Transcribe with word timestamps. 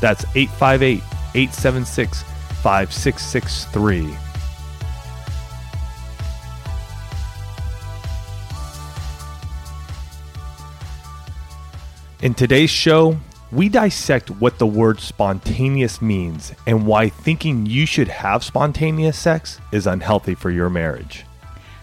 That's 0.00 0.24
858 0.34 1.02
876 1.34 2.22
5663. 2.62 4.16
In 12.22 12.34
today's 12.34 12.68
show, 12.68 13.16
we 13.50 13.70
dissect 13.70 14.30
what 14.30 14.58
the 14.58 14.66
word 14.66 15.00
spontaneous 15.00 16.02
means 16.02 16.52
and 16.66 16.86
why 16.86 17.08
thinking 17.08 17.64
you 17.64 17.86
should 17.86 18.08
have 18.08 18.44
spontaneous 18.44 19.18
sex 19.18 19.58
is 19.72 19.86
unhealthy 19.86 20.34
for 20.34 20.50
your 20.50 20.68
marriage. 20.68 21.24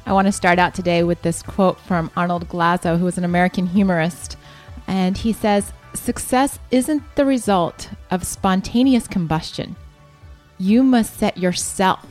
I 0.06 0.14
want 0.14 0.28
to 0.28 0.32
start 0.32 0.60
out 0.60 0.74
today 0.74 1.04
with 1.04 1.24
this 1.24 1.42
quote 1.42 1.80
from 1.80 2.12
Arnold 2.16 2.48
Glasow, 2.48 2.98
who 2.98 3.08
is 3.08 3.18
an 3.18 3.26
American 3.26 3.66
humorist. 3.66 4.38
And 4.88 5.18
he 5.18 5.34
says, 5.34 5.74
Success 5.98 6.60
isn't 6.72 7.04
the 7.16 7.26
result 7.26 7.90
of 8.12 8.26
spontaneous 8.26 9.08
combustion. 9.08 9.76
You 10.58 10.84
must 10.84 11.18
set 11.18 11.38
yourself 11.38 12.06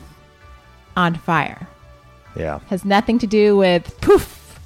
on 0.96 1.15
fire. 1.15 1.66
Yeah. 2.37 2.60
Has 2.68 2.84
nothing 2.84 3.18
to 3.20 3.26
do 3.26 3.57
with 3.57 3.98
poof, 4.01 4.60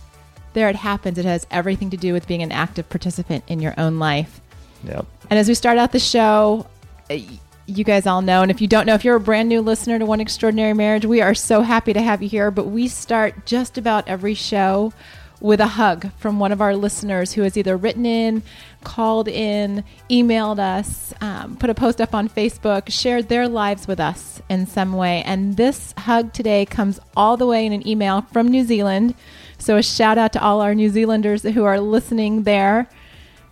there 0.53 0.69
it 0.69 0.77
happens. 0.77 1.19
It 1.19 1.25
has 1.25 1.47
everything 1.51 1.91
to 1.91 1.97
do 1.97 2.13
with 2.13 2.27
being 2.27 2.43
an 2.43 2.53
active 2.53 2.89
participant 2.89 3.45
in 3.47 3.61
your 3.61 3.75
own 3.79 3.99
life. 3.99 4.41
Yep. 4.85 5.07
And 5.29 5.39
as 5.39 5.49
we 5.49 5.55
start 5.55 5.79
out 5.79 5.93
the 5.93 6.01
show, 6.01 6.67
you 7.09 7.85
guys 7.85 8.07
all 8.07 8.23
know, 8.23 8.43
and 8.43 8.51
if 8.51 8.61
you 8.61 8.67
don't 8.67 8.87
know, 8.87 8.95
if 8.95 9.05
you're 9.05 9.17
a 9.17 9.21
brand 9.21 9.49
new 9.49 9.61
listener 9.61 9.99
to 9.99 10.07
One 10.07 10.21
Extraordinary 10.21 10.73
Marriage, 10.73 11.05
we 11.05 11.21
are 11.21 11.35
so 11.35 11.63
happy 11.63 11.93
to 11.93 12.03
have 12.03 12.23
you 12.23 12.29
here. 12.29 12.51
But 12.51 12.67
we 12.67 12.89
start 12.89 13.47
just 13.47 13.79
about 13.79 14.09
every 14.09 14.35
show 14.35 14.93
with 15.41 15.61
a 15.61 15.67
hug 15.67 16.13
from 16.19 16.39
one 16.39 16.53
of 16.53 16.61
our 16.61 16.77
listeners 16.77 17.33
who 17.33 17.43
has 17.43 17.57
either 17.57 17.77
written 17.77 18.05
in, 18.05 18.43
called 18.85 19.27
in, 19.27 19.85
emailed 20.11 20.59
us, 20.59 21.15
um, 21.21 21.57
put 21.57 21.71
a 21.71 21.75
post 21.75 22.01
up 22.01 22.15
on 22.15 22.29
Facebook, 22.29 22.91
shared 22.91 23.29
their 23.29 23.49
lives 23.49 23.89
with 23.89 23.99
us 23.99 24.43
in 24.49 24.67
some 24.67 24.93
way. 24.93 25.23
And 25.25 25.57
this 25.57 25.95
hug 25.99 26.33
today 26.33 26.67
comes 26.67 27.01
all 27.17 27.37
the 27.37 27.47
way 27.47 27.65
in 27.65 27.73
an 27.73 27.87
email 27.87 28.23
from 28.33 28.49
New 28.49 28.65
Zealand. 28.65 29.15
So 29.59 29.77
a 29.77 29.83
shout 29.83 30.19
out 30.19 30.33
to 30.35 30.43
all 30.43 30.61
our 30.61 30.75
New 30.75 30.91
Zealanders 30.91 31.43
who 31.43 31.65
are 31.65 31.81
listening 31.81 32.45
there. 32.45 32.89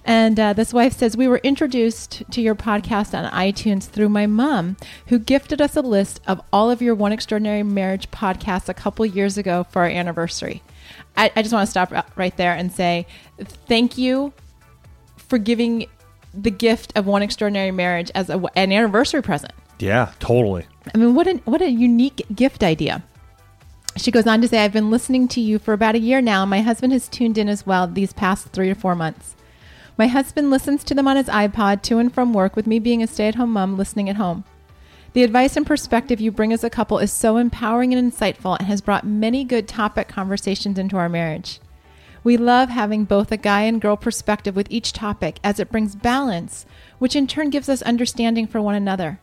And 0.09 0.41
uh, 0.41 0.55
this 0.55 0.73
wife 0.73 0.95
says, 0.95 1.19
We 1.19 1.29
were 1.29 1.37
introduced 1.45 2.23
to 2.31 2.41
your 2.41 2.55
podcast 2.55 3.17
on 3.17 3.31
iTunes 3.31 3.85
through 3.85 4.09
my 4.09 4.27
mom, 4.27 4.79
who 5.09 5.19
gifted 5.19 5.61
us 5.61 5.77
a 5.77 5.83
list 5.83 6.23
of 6.27 6.41
all 6.51 6.71
of 6.71 6.81
your 6.81 6.95
One 6.95 7.13
Extraordinary 7.13 7.63
Marriage 7.63 8.11
podcasts 8.11 8.71
a 8.71 8.75
couple 8.75 9.05
years 9.05 9.37
ago 9.37 9.67
for 9.71 9.83
our 9.83 9.89
anniversary. 9.89 10.63
I, 11.15 11.31
I 11.37 11.43
just 11.43 11.53
want 11.53 11.67
to 11.67 11.71
stop 11.71 11.93
right 12.17 12.35
there 12.39 12.55
and 12.55 12.73
say 12.73 13.07
thank 13.39 13.99
you 13.99 14.33
for 15.19 15.37
giving 15.37 15.87
the 16.33 16.51
gift 16.51 16.95
of 16.97 17.07
One 17.07 17.21
Extraordinary 17.21 17.71
Marriage 17.71 18.11
as 18.15 18.31
a, 18.31 18.43
an 18.57 18.73
anniversary 18.73 19.23
present. 19.23 19.53
Yeah, 19.79 20.13
totally. 20.21 20.65
I 20.95 20.97
mean, 20.97 21.15
what 21.15 21.27
a, 21.27 21.35
what 21.45 21.61
a 21.61 21.69
unique 21.69 22.25
gift 22.35 22.65
idea. 22.65 23.05
She 23.99 24.11
goes 24.11 24.27
on 24.27 24.41
to 24.41 24.49
say, 24.49 24.65
I've 24.65 24.73
been 24.73 24.91
listening 24.91 25.29
to 25.29 25.41
you 25.43 25.59
for 25.59 25.75
about 25.75 25.97
a 25.97 25.99
year 25.99 26.23
now. 26.23 26.47
My 26.47 26.63
husband 26.63 26.95
has 26.95 27.09
tuned 27.09 27.37
in 27.37 27.47
as 27.51 27.67
well 27.67 27.87
these 27.87 28.15
past 28.15 28.47
three 28.49 28.69
to 28.69 28.75
four 28.75 28.95
months. 28.95 29.35
My 29.99 30.07
husband 30.07 30.49
listens 30.49 30.85
to 30.85 30.95
them 30.95 31.09
on 31.09 31.17
his 31.17 31.27
iPod 31.27 31.83
to 31.83 31.99
and 31.99 32.15
from 32.15 32.33
work, 32.33 32.55
with 32.55 32.69
me 32.69 32.79
being 32.79 33.03
a 33.03 33.09
stay 33.09 33.27
at 33.27 33.35
home 33.35 33.53
mom 33.53 33.77
listening 33.77 34.09
at 34.09 34.15
home. 34.15 34.45
The 35.13 35.25
advice 35.25 35.57
and 35.57 35.67
perspective 35.67 36.21
you 36.21 36.31
bring 36.31 36.53
as 36.53 36.63
a 36.63 36.71
couple 36.71 37.01
is 37.01 37.13
so 37.13 37.37
empowering 37.37 37.93
and 37.93 38.13
insightful 38.13 38.57
and 38.57 38.69
has 38.69 38.81
brought 38.81 39.05
many 39.05 39.43
good 39.43 39.67
topic 39.67 40.07
conversations 40.07 40.79
into 40.79 40.97
our 40.97 41.09
marriage. 41.09 41.59
We 42.23 42.37
love 42.37 42.69
having 42.69 43.07
both 43.07 43.33
a 43.33 43.37
guy 43.37 43.63
and 43.63 43.81
girl 43.81 43.97
perspective 43.97 44.55
with 44.55 44.69
each 44.71 44.93
topic 44.93 45.41
as 45.43 45.59
it 45.59 45.71
brings 45.71 45.97
balance, 45.97 46.65
which 47.01 47.17
in 47.17 47.27
turn 47.27 47.51
gives 47.51 47.69
us 47.69 47.83
understanding 47.83 48.47
for 48.47 48.63
one 48.63 48.77
another. 48.77 49.19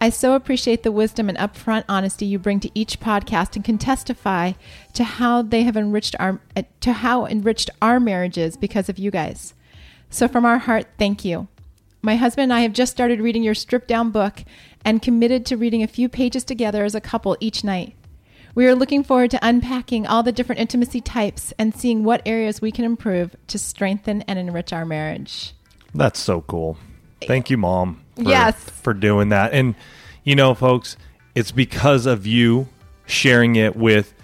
I 0.00 0.10
so 0.10 0.34
appreciate 0.34 0.82
the 0.82 0.90
wisdom 0.90 1.28
and 1.28 1.38
upfront 1.38 1.84
honesty 1.88 2.26
you 2.26 2.40
bring 2.40 2.58
to 2.60 2.70
each 2.74 2.98
podcast 2.98 3.54
and 3.54 3.64
can 3.64 3.78
testify 3.78 4.52
to 4.94 5.04
how 5.04 5.42
they 5.42 5.62
have 5.62 5.76
enriched 5.76 6.16
our 6.18 6.40
to 6.80 6.94
how 6.94 7.26
enriched 7.26 7.70
our 7.80 8.00
marriages 8.00 8.56
because 8.56 8.88
of 8.88 8.98
you 8.98 9.12
guys. 9.12 9.54
So, 10.10 10.28
from 10.28 10.44
our 10.44 10.58
heart, 10.58 10.86
thank 10.98 11.24
you. 11.24 11.48
My 12.02 12.16
husband 12.16 12.44
and 12.44 12.52
I 12.52 12.60
have 12.60 12.72
just 12.72 12.92
started 12.92 13.20
reading 13.20 13.42
your 13.42 13.54
stripped 13.54 13.88
down 13.88 14.10
book 14.10 14.42
and 14.84 15.02
committed 15.02 15.46
to 15.46 15.56
reading 15.56 15.82
a 15.82 15.88
few 15.88 16.08
pages 16.08 16.44
together 16.44 16.84
as 16.84 16.94
a 16.94 17.00
couple 17.00 17.36
each 17.40 17.62
night. 17.62 17.94
We 18.54 18.66
are 18.66 18.74
looking 18.74 19.04
forward 19.04 19.30
to 19.30 19.38
unpacking 19.46 20.06
all 20.06 20.22
the 20.22 20.32
different 20.32 20.60
intimacy 20.60 21.00
types 21.00 21.52
and 21.58 21.74
seeing 21.74 22.02
what 22.02 22.22
areas 22.26 22.60
we 22.60 22.72
can 22.72 22.84
improve 22.84 23.36
to 23.46 23.58
strengthen 23.58 24.22
and 24.22 24.38
enrich 24.38 24.72
our 24.72 24.84
marriage. 24.84 25.54
That's 25.94 26.18
so 26.18 26.40
cool. 26.42 26.76
Thank 27.26 27.50
you, 27.50 27.58
Mom. 27.58 28.02
For, 28.16 28.22
yes. 28.22 28.56
For 28.58 28.94
doing 28.94 29.28
that. 29.28 29.52
And, 29.52 29.76
you 30.24 30.34
know, 30.34 30.54
folks, 30.54 30.96
it's 31.34 31.52
because 31.52 32.06
of 32.06 32.26
you 32.26 32.68
sharing 33.06 33.56
it 33.56 33.76
with, 33.76 34.14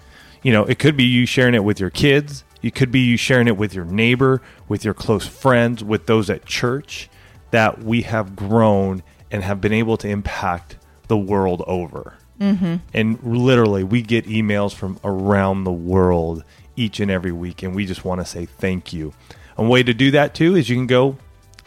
you 0.43 0.51
know, 0.51 0.65
it 0.65 0.79
could 0.79 0.97
be 0.97 1.05
you 1.05 1.25
sharing 1.25 1.53
it 1.53 1.63
with 1.63 1.79
your 1.79 1.89
kids. 1.89 2.43
It 2.61 2.75
could 2.75 2.91
be 2.91 3.01
you 3.01 3.17
sharing 3.17 3.47
it 3.47 3.55
with 3.55 3.73
your 3.73 3.85
neighbor, 3.85 4.41
with 4.67 4.83
your 4.83 4.93
close 4.93 5.27
friends, 5.27 5.83
with 5.83 6.05
those 6.05 6.29
at 6.29 6.45
church 6.45 7.09
that 7.51 7.83
we 7.83 8.01
have 8.03 8.35
grown 8.35 9.03
and 9.31 9.43
have 9.43 9.61
been 9.61 9.73
able 9.73 9.97
to 9.97 10.07
impact 10.07 10.77
the 11.07 11.17
world 11.17 11.63
over. 11.67 12.15
Mm-hmm. 12.39 12.75
And 12.93 13.23
literally, 13.23 13.83
we 13.83 14.01
get 14.01 14.25
emails 14.25 14.73
from 14.73 14.99
around 15.03 15.63
the 15.63 15.71
world 15.71 16.43
each 16.75 16.99
and 16.99 17.09
every 17.09 17.31
week, 17.31 17.63
and 17.63 17.75
we 17.75 17.85
just 17.85 18.05
want 18.05 18.21
to 18.21 18.25
say 18.25 18.45
thank 18.45 18.93
you. 18.93 19.13
A 19.57 19.63
way 19.63 19.81
to 19.81 19.93
do 19.93 20.11
that 20.11 20.35
too 20.35 20.55
is 20.55 20.69
you 20.69 20.75
can 20.75 20.87
go 20.87 21.17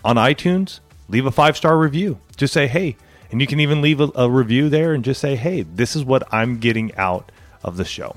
on 0.05 0.16
iTunes, 0.16 0.81
leave 1.09 1.27
a 1.27 1.33
five 1.33 1.56
star 1.56 1.77
review. 1.77 2.21
Just 2.37 2.55
say, 2.55 2.69
hey, 2.69 2.97
and 3.31 3.41
you 3.41 3.47
can 3.47 3.60
even 3.60 3.83
leave 3.83 4.00
a, 4.00 4.10
a 4.15 4.31
review 4.31 4.69
there 4.69 4.93
and 4.93 5.05
just 5.05 5.21
say, 5.21 5.34
hey, 5.34 5.62
this 5.62 5.97
is 5.97 6.05
what 6.05 6.22
I'm 6.33 6.59
getting 6.59 6.94
out 6.94 7.33
of 7.65 7.77
the 7.77 7.84
show 7.84 8.16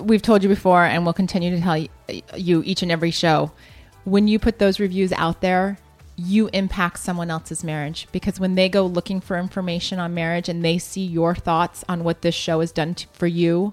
we've 0.00 0.22
told 0.22 0.42
you 0.42 0.48
before 0.48 0.84
and 0.84 1.04
we'll 1.04 1.14
continue 1.14 1.50
to 1.50 1.60
tell 1.60 1.86
you 2.36 2.62
each 2.64 2.82
and 2.82 2.92
every 2.92 3.10
show 3.10 3.52
when 4.04 4.28
you 4.28 4.38
put 4.38 4.58
those 4.58 4.78
reviews 4.80 5.12
out 5.12 5.40
there 5.40 5.78
you 6.16 6.50
impact 6.52 6.98
someone 6.98 7.30
else's 7.30 7.64
marriage. 7.64 8.06
Because 8.12 8.38
when 8.38 8.54
they 8.54 8.68
go 8.68 8.84
looking 8.86 9.20
for 9.20 9.38
information 9.38 9.98
on 9.98 10.14
marriage 10.14 10.48
and 10.48 10.64
they 10.64 10.78
see 10.78 11.04
your 11.04 11.34
thoughts 11.34 11.84
on 11.88 12.04
what 12.04 12.22
this 12.22 12.34
show 12.34 12.60
has 12.60 12.72
done 12.72 12.94
to, 12.94 13.06
for 13.12 13.26
you 13.26 13.72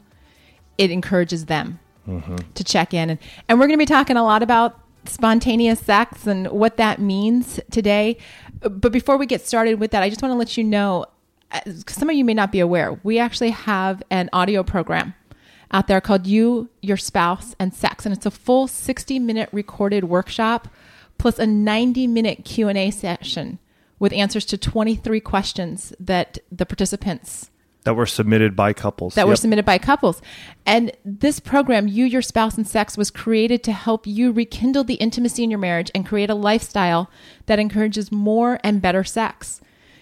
it 0.78 0.92
encourages 0.92 1.48
them 1.48 1.80
mm-hmm. 2.08 2.38
to 2.54 2.64
check 2.64 2.94
in. 2.94 3.10
And, 3.10 3.20
and 3.50 3.60
we're 3.60 3.68
going 3.68 3.78
to 3.78 3.82
be 3.82 3.86
talking 3.86 4.16
a 4.16 4.24
lot 4.24 4.42
about 4.42 4.80
spontaneous 5.06 5.80
sex 5.80 6.26
and 6.26 6.48
what 6.48 6.78
that 6.78 7.00
means 7.00 7.60
today. 7.70 8.18
But 8.62 8.94
before 8.94 9.18
we 9.18 9.26
get 9.26 9.46
started 9.46 9.80
with 9.80 9.92
that 9.92 10.04
i 10.04 10.10
just 10.10 10.22
want 10.22 10.34
to 10.34 10.38
let 10.38 10.58
you 10.58 10.64
know 10.64 11.06
uh, 11.52 11.62
some 11.88 12.10
of 12.10 12.16
you 12.16 12.26
may 12.26 12.34
not 12.34 12.52
be 12.52 12.60
aware 12.60 13.00
we 13.04 13.18
actually 13.18 13.52
have 13.52 14.04
an 14.10 14.30
audio 14.34 14.64
program 14.64 15.14
out 15.72 15.88
there 15.88 16.02
called 16.02 16.28
You, 16.28 16.70
Your 16.82 16.98
Spouse, 16.98 17.56
and 17.60 17.74
Sex. 17.74 18.06
And 18.06 18.16
it's 18.16 18.26
a 18.26 18.32
full 18.32 18.68
60 18.68 19.20
minute 19.20 19.50
recorded 19.52 20.06
workshop 20.06 20.68
plus 21.18 21.38
a 21.40 21.46
90 21.46 22.08
minute 22.08 22.46
Q&A 22.46 22.92
session 22.92 23.60
with 24.00 24.14
answers 24.14 24.46
to 24.46 24.58
23 24.58 25.20
questions 25.20 25.94
that 26.00 26.40
the 26.52 26.66
participants 26.66 27.50
that 27.84 27.96
were 27.96 28.06
submitted 28.06 28.56
by 28.56 28.74
couples. 28.74 29.16
That 29.16 29.22
yep. 29.22 29.30
were 29.30 29.36
submitted 29.38 29.66
by 29.66 29.78
couples. 29.78 30.22
And 30.66 30.92
this 31.06 31.40
program, 31.40 31.88
You, 31.88 32.06
Your 32.06 32.22
Spouse, 32.22 32.58
and 32.58 32.68
Sex, 32.68 32.98
was 32.98 33.10
created 33.10 33.64
to 33.64 33.72
help 33.72 34.06
you 34.06 34.32
rekindle 34.32 34.84
the 34.84 34.96
intimacy 34.96 35.44
in 35.44 35.50
your 35.50 35.60
marriage 35.60 35.90
and 35.96 36.06
create 36.06 36.30
a 36.30 36.36
lifestyle 36.36 37.10
that 37.46 37.58
encourages 37.58 38.12
more 38.12 38.60
and 38.64 38.82
better 38.82 39.04
sex. 39.06 39.62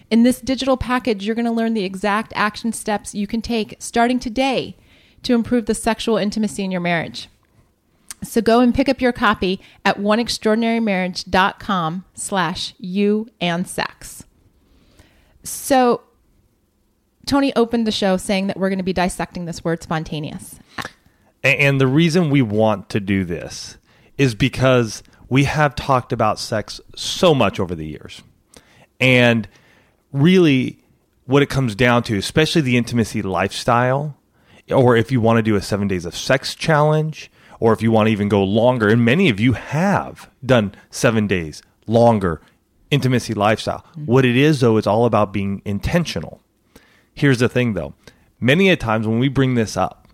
In 0.09 0.23
this 0.23 0.41
digital 0.41 0.75
package, 0.75 1.25
you're 1.25 1.35
going 1.35 1.45
to 1.45 1.51
learn 1.51 1.75
the 1.75 1.83
exact 1.83 2.33
action 2.35 2.73
steps 2.73 3.13
you 3.13 3.27
can 3.27 3.41
take 3.41 3.75
starting 3.79 4.19
today 4.19 4.75
to 5.23 5.33
improve 5.33 5.65
the 5.65 5.75
sexual 5.75 6.17
intimacy 6.17 6.63
in 6.63 6.71
your 6.71 6.81
marriage. 6.81 7.29
So 8.23 8.41
go 8.41 8.61
and 8.61 8.73
pick 8.73 8.89
up 8.89 8.99
your 8.99 9.11
copy 9.11 9.61
at 9.85 9.97
oneextraordinarymarriage.com 9.97 12.05
slash 12.15 12.73
you 12.79 13.29
and 13.39 13.67
sex. 13.67 14.23
So 15.43 16.01
Tony 17.25 17.55
opened 17.55 17.85
the 17.85 17.91
show 17.91 18.17
saying 18.17 18.47
that 18.47 18.57
we're 18.57 18.69
going 18.69 18.79
to 18.79 18.83
be 18.83 18.93
dissecting 18.93 19.45
this 19.45 19.63
word 19.63 19.83
spontaneous. 19.83 20.59
And 21.43 21.79
the 21.79 21.87
reason 21.87 22.29
we 22.29 22.41
want 22.41 22.89
to 22.89 22.99
do 22.99 23.23
this 23.23 23.77
is 24.17 24.33
because 24.33 25.03
we 25.29 25.43
have 25.43 25.75
talked 25.75 26.11
about 26.11 26.39
sex 26.39 26.81
so 26.95 27.35
much 27.35 27.59
over 27.59 27.75
the 27.75 27.85
years. 27.85 28.23
And 28.99 29.47
really 30.11 30.79
what 31.25 31.43
it 31.43 31.49
comes 31.49 31.75
down 31.75 32.03
to, 32.03 32.17
especially 32.17 32.61
the 32.61 32.77
intimacy 32.77 33.21
lifestyle, 33.21 34.16
or 34.71 34.95
if 34.95 35.11
you 35.11 35.21
want 35.21 35.37
to 35.37 35.43
do 35.43 35.55
a 35.55 35.61
seven 35.61 35.87
days 35.87 36.05
of 36.05 36.15
sex 36.15 36.55
challenge, 36.55 37.31
or 37.59 37.73
if 37.73 37.81
you 37.81 37.91
want 37.91 38.07
to 38.07 38.11
even 38.11 38.29
go 38.29 38.43
longer, 38.43 38.87
and 38.87 39.03
many 39.03 39.29
of 39.29 39.39
you 39.39 39.53
have 39.53 40.29
done 40.45 40.75
seven 40.89 41.27
days 41.27 41.61
longer 41.87 42.41
intimacy 42.91 43.33
lifestyle. 43.33 43.79
Mm-hmm. 43.91 44.05
What 44.05 44.25
it 44.25 44.35
is, 44.35 44.59
though, 44.59 44.77
it's 44.77 44.87
all 44.87 45.05
about 45.05 45.33
being 45.33 45.61
intentional. 45.65 46.41
Here's 47.13 47.39
the 47.39 47.49
thing, 47.49 47.73
though. 47.73 47.93
Many 48.39 48.69
a 48.69 48.75
times 48.75 49.07
when 49.07 49.19
we 49.19 49.29
bring 49.29 49.55
this 49.55 49.75
up 49.75 50.07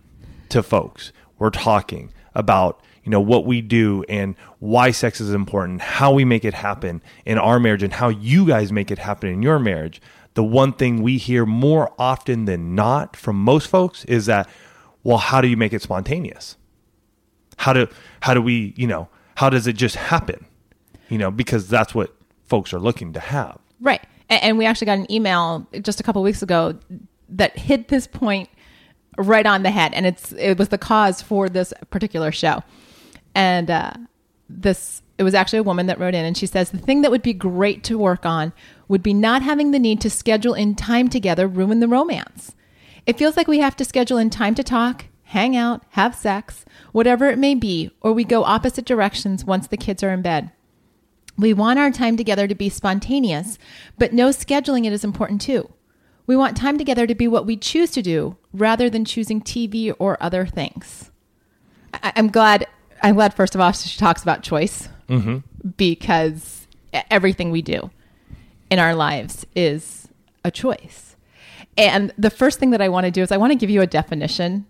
to 0.49 0.63
folks, 0.63 1.11
we're 1.37 1.49
talking 1.49 2.13
about 2.33 2.81
you 3.03 3.09
know 3.09 3.19
what 3.19 3.45
we 3.45 3.61
do 3.61 4.05
and 4.07 4.35
why 4.59 4.91
sex 4.91 5.19
is 5.19 5.33
important, 5.33 5.81
how 5.81 6.13
we 6.13 6.23
make 6.23 6.45
it 6.45 6.53
happen 6.53 7.03
in 7.25 7.37
our 7.37 7.59
marriage, 7.59 7.83
and 7.83 7.93
how 7.93 8.07
you 8.07 8.47
guys 8.47 8.71
make 8.71 8.91
it 8.91 8.99
happen 8.99 9.29
in 9.29 9.41
your 9.41 9.59
marriage. 9.59 10.01
The 10.35 10.43
one 10.43 10.73
thing 10.73 11.01
we 11.01 11.17
hear 11.17 11.45
more 11.45 11.93
often 11.99 12.45
than 12.45 12.75
not 12.75 13.15
from 13.15 13.35
most 13.35 13.67
folks 13.67 14.03
is 14.05 14.25
that, 14.25 14.49
well, 15.03 15.17
how 15.17 15.41
do 15.41 15.47
you 15.47 15.57
make 15.57 15.73
it 15.73 15.81
spontaneous? 15.81 16.57
How 17.57 17.73
do 17.73 17.87
how 18.21 18.33
do 18.33 18.41
we 18.41 18.73
you 18.75 18.87
know 18.87 19.09
how 19.35 19.49
does 19.49 19.67
it 19.67 19.73
just 19.73 19.95
happen? 19.95 20.45
You 21.09 21.17
know 21.17 21.29
because 21.29 21.67
that's 21.67 21.93
what 21.93 22.15
folks 22.43 22.73
are 22.73 22.79
looking 22.79 23.13
to 23.13 23.19
have. 23.19 23.59
Right. 23.79 24.01
And, 24.29 24.57
we 24.57 24.65
actually 24.65 24.85
got 24.85 24.97
an 24.97 25.11
email 25.11 25.67
just 25.81 25.99
a 25.99 26.03
couple 26.03 26.23
weeks 26.23 26.41
ago 26.41 26.79
that 27.29 27.57
hit 27.57 27.89
this 27.89 28.07
point 28.07 28.49
right 29.17 29.45
on 29.45 29.63
the 29.63 29.69
head, 29.69 29.93
and 29.93 30.05
it's 30.05 30.31
it 30.33 30.57
was 30.57 30.69
the 30.69 30.77
cause 30.77 31.21
for 31.21 31.49
this 31.49 31.73
particular 31.91 32.31
show. 32.31 32.63
And 33.35 33.69
uh, 33.69 33.93
this 34.49 35.01
it 35.17 35.23
was 35.23 35.35
actually 35.35 35.59
a 35.59 35.63
woman 35.63 35.85
that 35.87 35.99
wrote 35.99 36.15
in, 36.15 36.25
and 36.25 36.37
she 36.37 36.47
says 36.47 36.71
the 36.71 36.77
thing 36.77 37.01
that 37.01 37.11
would 37.11 37.21
be 37.21 37.33
great 37.33 37.83
to 37.85 37.97
work 37.97 38.25
on 38.25 38.53
would 38.93 39.01
be 39.01 39.11
not 39.11 39.41
having 39.41 39.71
the 39.71 39.79
need 39.79 39.99
to 39.99 40.07
schedule 40.07 40.53
in 40.53 40.75
time 40.75 41.09
together 41.09 41.47
ruin 41.47 41.79
the 41.79 41.87
romance. 41.87 42.53
It 43.07 43.17
feels 43.17 43.35
like 43.35 43.47
we 43.47 43.57
have 43.57 43.75
to 43.77 43.83
schedule 43.83 44.19
in 44.19 44.29
time 44.29 44.53
to 44.53 44.61
talk, 44.61 45.05
hang 45.23 45.57
out, 45.57 45.81
have 45.93 46.13
sex, 46.13 46.63
whatever 46.91 47.27
it 47.27 47.39
may 47.39 47.55
be, 47.55 47.89
or 48.01 48.13
we 48.13 48.23
go 48.23 48.43
opposite 48.43 48.85
directions 48.85 49.45
once 49.45 49.65
the 49.65 49.77
kids 49.77 50.03
are 50.03 50.11
in 50.11 50.21
bed. 50.21 50.51
We 51.39 51.55
want 51.55 51.79
our 51.79 51.89
time 51.89 52.17
together 52.17 52.47
to 52.47 52.53
be 52.53 52.69
spontaneous, 52.69 53.57
but 53.97 54.13
no 54.13 54.29
scheduling 54.29 54.85
it 54.85 54.93
is 54.93 55.03
important 55.03 55.41
too. 55.41 55.73
We 56.27 56.35
want 56.35 56.55
time 56.55 56.77
together 56.77 57.07
to 57.07 57.15
be 57.15 57.27
what 57.27 57.47
we 57.47 57.57
choose 57.57 57.89
to 57.93 58.03
do 58.03 58.37
rather 58.53 58.91
than 58.91 59.05
choosing 59.05 59.41
TV 59.41 59.91
or 59.97 60.21
other 60.21 60.45
things. 60.45 61.09
I- 61.95 62.13
I'm 62.15 62.27
glad. 62.27 62.67
I'm 63.01 63.15
glad. 63.15 63.33
First 63.33 63.55
of 63.55 63.61
all, 63.61 63.71
she 63.71 63.97
talks 63.97 64.21
about 64.21 64.43
choice 64.43 64.87
mm-hmm. 65.09 65.37
because 65.77 66.67
e- 66.93 66.99
everything 67.09 67.49
we 67.49 67.63
do 67.63 67.89
in 68.69 68.79
our 68.79 68.95
lives 68.95 69.45
is 69.55 70.07
a 70.43 70.51
choice. 70.51 71.15
And 71.77 72.13
the 72.17 72.29
first 72.29 72.59
thing 72.59 72.71
that 72.71 72.81
I 72.81 72.89
want 72.89 73.05
to 73.05 73.11
do 73.11 73.21
is 73.21 73.31
I 73.31 73.37
want 73.37 73.51
to 73.51 73.55
give 73.57 73.69
you 73.69 73.81
a 73.81 73.87
definition 73.87 74.65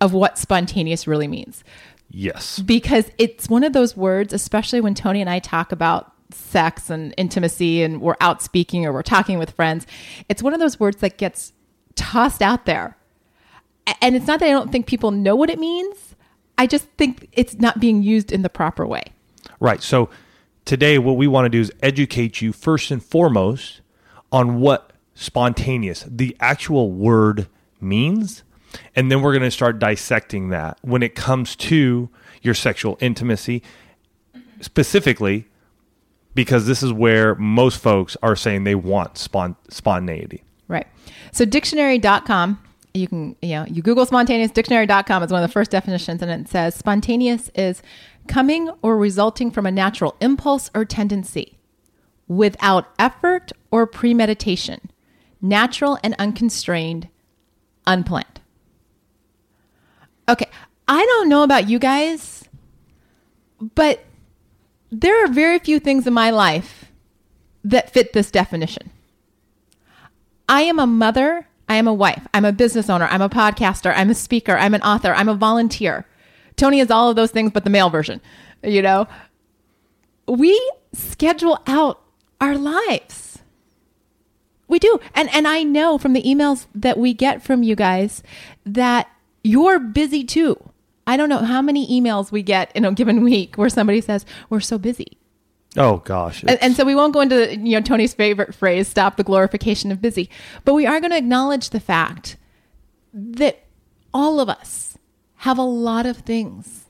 of 0.00 0.12
what 0.12 0.38
spontaneous 0.38 1.06
really 1.06 1.28
means 1.28 1.62
Yes. 2.10 2.58
because 2.58 3.10
it's 3.18 3.48
one 3.48 3.64
of 3.64 3.72
those 3.72 3.96
words, 3.96 4.32
especially 4.32 4.80
when 4.80 4.94
Tony 4.94 5.20
and 5.20 5.30
I 5.30 5.38
talk 5.38 5.72
about 5.72 6.12
sex 6.30 6.88
and 6.90 7.14
intimacy 7.16 7.82
and 7.82 8.00
we're 8.00 8.16
out 8.20 8.42
speaking 8.42 8.86
or 8.86 8.92
we're 8.92 9.02
talking 9.02 9.38
with 9.38 9.50
friends. 9.50 9.86
It's 10.28 10.42
one 10.42 10.54
of 10.54 10.60
those 10.60 10.80
words 10.80 10.96
that 10.98 11.18
gets 11.18 11.52
tossed 11.94 12.42
out 12.42 12.64
there. 12.64 12.96
And 14.00 14.16
it's 14.16 14.26
not 14.26 14.40
that 14.40 14.46
I 14.46 14.52
don't 14.52 14.72
think 14.72 14.86
people 14.86 15.10
know 15.10 15.36
what 15.36 15.50
it 15.50 15.58
means. 15.58 16.14
I 16.56 16.66
just 16.66 16.86
think 16.96 17.28
it's 17.32 17.54
not 17.54 17.80
being 17.80 18.02
used 18.02 18.32
in 18.32 18.42
the 18.42 18.48
proper 18.48 18.86
way. 18.86 19.04
Right. 19.60 19.82
So 19.82 20.08
today, 20.64 20.98
what 20.98 21.16
we 21.16 21.26
want 21.26 21.46
to 21.46 21.48
do 21.48 21.60
is 21.60 21.72
educate 21.82 22.40
you 22.40 22.52
first 22.52 22.90
and 22.90 23.02
foremost 23.02 23.80
on 24.30 24.60
what 24.60 24.92
spontaneous, 25.14 26.04
the 26.08 26.36
actual 26.40 26.90
word, 26.90 27.46
means. 27.80 28.42
And 28.96 29.10
then 29.10 29.20
we're 29.20 29.32
going 29.32 29.42
to 29.42 29.50
start 29.50 29.78
dissecting 29.78 30.48
that 30.48 30.78
when 30.82 31.02
it 31.02 31.14
comes 31.14 31.56
to 31.56 32.08
your 32.40 32.54
sexual 32.54 32.96
intimacy, 33.00 33.62
specifically, 34.60 35.48
because 36.34 36.66
this 36.66 36.82
is 36.82 36.92
where 36.92 37.34
most 37.34 37.78
folks 37.78 38.16
are 38.22 38.36
saying 38.36 38.64
they 38.64 38.74
want 38.74 39.18
spon- 39.18 39.56
spontaneity. 39.68 40.42
Right. 40.68 40.86
So 41.32 41.44
dictionary.com, 41.44 42.62
you 42.94 43.08
can, 43.08 43.36
you 43.42 43.50
know, 43.50 43.64
you 43.66 43.82
Google 43.82 44.06
spontaneous, 44.06 44.50
dictionary.com 44.50 45.22
is 45.22 45.30
one 45.32 45.42
of 45.42 45.48
the 45.48 45.52
first 45.52 45.70
definitions, 45.70 46.22
and 46.22 46.30
it 46.30 46.48
says 46.48 46.74
spontaneous 46.74 47.50
is 47.54 47.82
coming 48.28 48.70
or 48.82 48.96
resulting 48.96 49.50
from 49.50 49.66
a 49.66 49.70
natural 49.70 50.16
impulse 50.20 50.70
or 50.74 50.84
tendency 50.84 51.58
without 52.28 52.88
effort 52.98 53.52
or 53.70 53.86
premeditation, 53.86 54.90
natural 55.40 55.98
and 56.02 56.14
unconstrained, 56.18 57.08
unplanned. 57.86 58.40
Okay. 60.28 60.46
I 60.88 61.04
don't 61.04 61.28
know 61.28 61.42
about 61.42 61.68
you 61.68 61.78
guys, 61.78 62.44
but 63.74 64.04
there 64.90 65.24
are 65.24 65.28
very 65.28 65.58
few 65.58 65.80
things 65.80 66.06
in 66.06 66.12
my 66.12 66.30
life 66.30 66.92
that 67.64 67.90
fit 67.90 68.12
this 68.12 68.30
definition. 68.30 68.90
I 70.48 70.62
am 70.62 70.78
a 70.78 70.86
mother. 70.86 71.46
I 71.68 71.76
am 71.76 71.88
a 71.88 71.94
wife. 71.94 72.26
I'm 72.34 72.44
a 72.44 72.52
business 72.52 72.90
owner. 72.90 73.06
I'm 73.06 73.22
a 73.22 73.28
podcaster. 73.28 73.92
I'm 73.96 74.10
a 74.10 74.14
speaker. 74.14 74.56
I'm 74.56 74.74
an 74.74 74.82
author. 74.82 75.14
I'm 75.14 75.28
a 75.28 75.34
volunteer. 75.34 76.06
Tony 76.56 76.80
is 76.80 76.90
all 76.90 77.10
of 77.10 77.16
those 77.16 77.30
things, 77.30 77.50
but 77.50 77.64
the 77.64 77.70
male 77.70 77.90
version. 77.90 78.20
You 78.62 78.82
know, 78.82 79.08
we 80.26 80.58
schedule 80.92 81.60
out 81.66 82.02
our 82.40 82.56
lives. 82.56 83.38
We 84.68 84.78
do. 84.78 85.00
And 85.14 85.28
and 85.34 85.46
I 85.46 85.62
know 85.62 85.98
from 85.98 86.12
the 86.12 86.22
emails 86.22 86.66
that 86.74 86.98
we 86.98 87.14
get 87.14 87.42
from 87.42 87.62
you 87.62 87.74
guys 87.76 88.22
that 88.64 89.08
you're 89.44 89.78
busy 89.78 90.24
too. 90.24 90.56
I 91.06 91.16
don't 91.16 91.28
know 91.28 91.38
how 91.38 91.60
many 91.60 91.86
emails 91.88 92.30
we 92.30 92.42
get 92.42 92.70
in 92.74 92.84
a 92.84 92.92
given 92.92 93.24
week 93.24 93.56
where 93.56 93.68
somebody 93.68 94.00
says, 94.00 94.24
We're 94.48 94.60
so 94.60 94.78
busy. 94.78 95.18
Oh, 95.76 95.98
gosh. 95.98 96.42
And, 96.42 96.62
and 96.62 96.76
so 96.76 96.84
we 96.84 96.94
won't 96.94 97.14
go 97.14 97.20
into 97.20 97.56
you 97.56 97.72
know 97.72 97.80
Tony's 97.80 98.12
favorite 98.14 98.54
phrase, 98.54 98.88
"Stop 98.88 99.16
the 99.16 99.24
glorification 99.24 99.90
of 99.90 100.00
busy," 100.02 100.28
but 100.64 100.74
we 100.74 100.86
are 100.86 101.00
going 101.00 101.12
to 101.12 101.16
acknowledge 101.16 101.70
the 101.70 101.80
fact 101.80 102.36
that 103.14 103.64
all 104.12 104.38
of 104.40 104.48
us 104.48 104.98
have 105.36 105.58
a 105.58 105.62
lot 105.62 106.04
of 106.06 106.18
things 106.18 106.84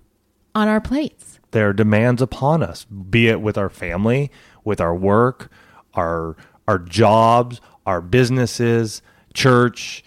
on 0.54 0.68
our 0.68 0.80
plates. 0.80 1.38
there 1.52 1.68
are 1.68 1.72
demands 1.72 2.20
upon 2.22 2.62
us, 2.62 2.84
be 2.84 3.28
it 3.28 3.40
with 3.40 3.56
our 3.58 3.68
family, 3.68 4.30
with 4.64 4.80
our 4.80 4.94
work, 4.94 5.50
our 5.94 6.36
our 6.66 6.78
jobs, 6.78 7.60
our 7.86 8.00
businesses, 8.00 9.02
church, 9.34 10.02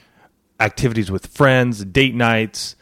activities 0.60 1.10
with 1.12 1.28
friends, 1.28 1.84
date 1.86 2.16
nights, 2.16 2.76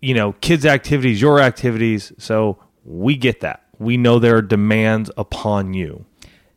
you 0.00 0.14
know, 0.14 0.32
kids 0.40 0.64
activities, 0.66 1.20
your 1.20 1.40
activities. 1.40 2.12
So 2.18 2.58
we 2.84 3.16
get 3.16 3.40
that. 3.40 3.64
We 3.80 3.96
know 3.96 4.18
there 4.18 4.36
are 4.36 4.42
demands 4.42 5.10
upon 5.16 5.74
you. 5.74 6.04